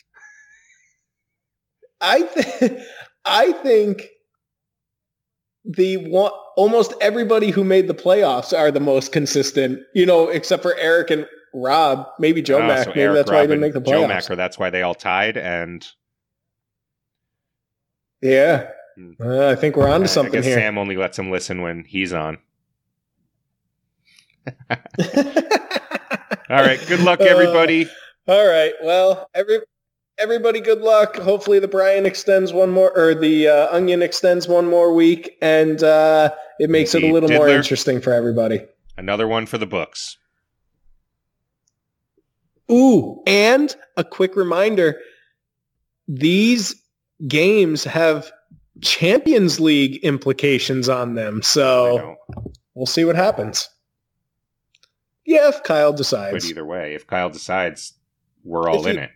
I 2.01 2.23
think. 2.23 2.81
I 3.25 3.53
think. 3.53 4.09
The 5.65 5.97
one, 5.99 6.33
almost 6.57 6.95
everybody 7.01 7.51
who 7.51 7.65
made 7.65 7.87
the 7.89 7.95
playoffs 7.95 8.57
are 8.57 8.71
the 8.71 8.81
most 8.81 9.13
consistent. 9.13 9.81
You 9.95 10.07
know, 10.07 10.29
except 10.29 10.63
for 10.63 10.75
Eric 10.77 11.11
and 11.11 11.27
Rob, 11.53 12.07
maybe 12.19 12.41
Joe 12.43 12.59
Oh, 12.59 12.67
Mack. 12.67 12.85
so 12.85 12.91
maybe 12.91 13.03
Eric, 13.03 13.17
that's 13.17 13.31
why 13.31 13.41
he 13.43 13.47
didn't 13.49 13.61
make 13.61 13.73
the 13.75 13.81
playoffs. 13.81 13.85
Joe 13.87 14.03
playoffs. 14.05 14.09
Macker, 14.09 14.37
that's 14.37 14.59
why 14.59 14.71
they 14.71 14.83
all 14.83 14.95
tied. 14.95 15.37
And 15.37 15.87
Yeah, 18.23 18.69
Hmm. 18.97 19.13
Uh, 19.21 19.49
I 19.49 19.55
think 19.55 19.77
we're 19.77 19.89
onto 19.89 20.03
uh, 20.03 20.05
I 20.05 20.07
something 20.07 20.43
here. 20.43 20.55
Sam 20.59 20.77
only 20.79 20.97
lets 20.97 21.19
him 21.19 21.31
listen 21.31 21.63
when 21.63 21.85
he's 21.85 22.13
on. 22.13 22.39
All 24.71 24.77
right. 26.49 26.81
Good 26.89 27.01
luck, 27.01 27.21
Uh, 27.21 27.25
everybody. 27.25 27.89
All 28.27 28.47
right. 28.47 28.73
Well, 28.83 29.29
every 29.35 29.61
everybody, 30.21 30.61
good 30.61 30.81
luck. 30.81 31.17
Hopefully, 31.17 31.59
the 31.59 31.69
Brian 31.69 32.07
extends 32.07 32.53
one 32.53 32.71
more, 32.71 32.97
or 32.97 33.15
the 33.15 33.49
uh, 33.49 33.75
Onion 33.75 34.03
extends 34.03 34.47
one 34.47 34.69
more 34.69 34.95
week, 34.95 35.37
and 35.41 35.83
uh, 35.83 36.31
it 36.59 36.71
makes 36.71 36.95
it 36.95 37.03
a 37.03 37.13
little 37.13 37.31
more 37.31 37.49
interesting 37.49 38.01
for 38.01 38.13
everybody. 38.13 38.61
Another 38.97 39.27
one 39.27 39.47
for 39.47 39.59
the 39.59 39.67
books. 39.67 40.17
Ooh, 42.71 43.23
and 43.27 43.75
a 43.97 44.05
quick 44.05 44.37
reminder: 44.37 45.01
these 46.07 46.75
games 47.27 47.85
have 47.85 48.31
Champions 48.81 49.59
League 49.59 50.03
implications 50.05 50.89
on 50.89 51.15
them, 51.15 51.43
so 51.43 52.17
we'll 52.75 52.87
see 52.87 53.05
what 53.05 53.17
happens. 53.17 53.69
Yeah, 55.27 55.49
if 55.49 55.63
Kyle 55.63 55.93
decides. 55.93 56.45
But 56.45 56.51
either 56.51 56.65
way, 56.65 56.95
if 56.95 57.07
Kyle 57.07 57.31
decides, 57.31 57.95
we're 58.43 58.69
all 58.69 58.81
If 58.81 58.87
in 58.87 58.99
it. 58.99 59.11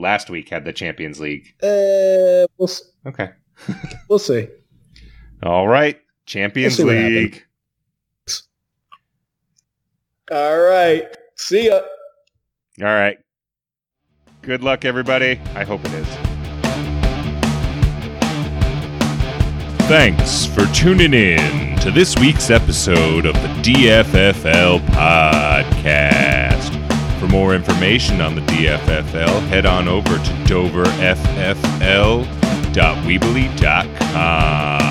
Last 0.00 0.30
week 0.30 0.48
had 0.48 0.64
the 0.64 0.72
Champions 0.72 1.20
League. 1.20 1.54
Uh, 1.62 2.46
we'll 2.56 2.70
Okay. 3.06 3.28
we'll 4.08 4.18
see. 4.18 4.48
All 5.42 5.68
right. 5.68 6.00
Champions 6.24 6.78
We'll 6.78 6.86
League. 6.88 7.44
All 10.32 10.58
right. 10.58 11.04
See 11.36 11.66
ya. 11.66 11.80
All 12.80 12.86
right. 12.86 13.18
Good 14.40 14.62
luck, 14.62 14.86
everybody. 14.86 15.38
I 15.54 15.64
hope 15.64 15.84
it 15.84 15.92
is. 15.92 16.08
Thanks 19.86 20.46
for 20.46 20.64
tuning 20.72 21.12
in 21.12 21.76
to 21.80 21.90
this 21.90 22.16
week's 22.16 22.48
episode 22.48 23.26
of 23.26 23.34
the 23.34 23.48
DFFL 23.60 24.78
podcast. 24.80 25.69
More 27.30 27.54
information 27.54 28.20
on 28.20 28.34
the 28.34 28.42
DFFL, 28.42 29.48
head 29.48 29.66
on 29.66 29.88
over 29.88 30.16
to 30.16 30.32
doverffl.com 30.46 32.40
www.webelieve.com. 32.72 34.89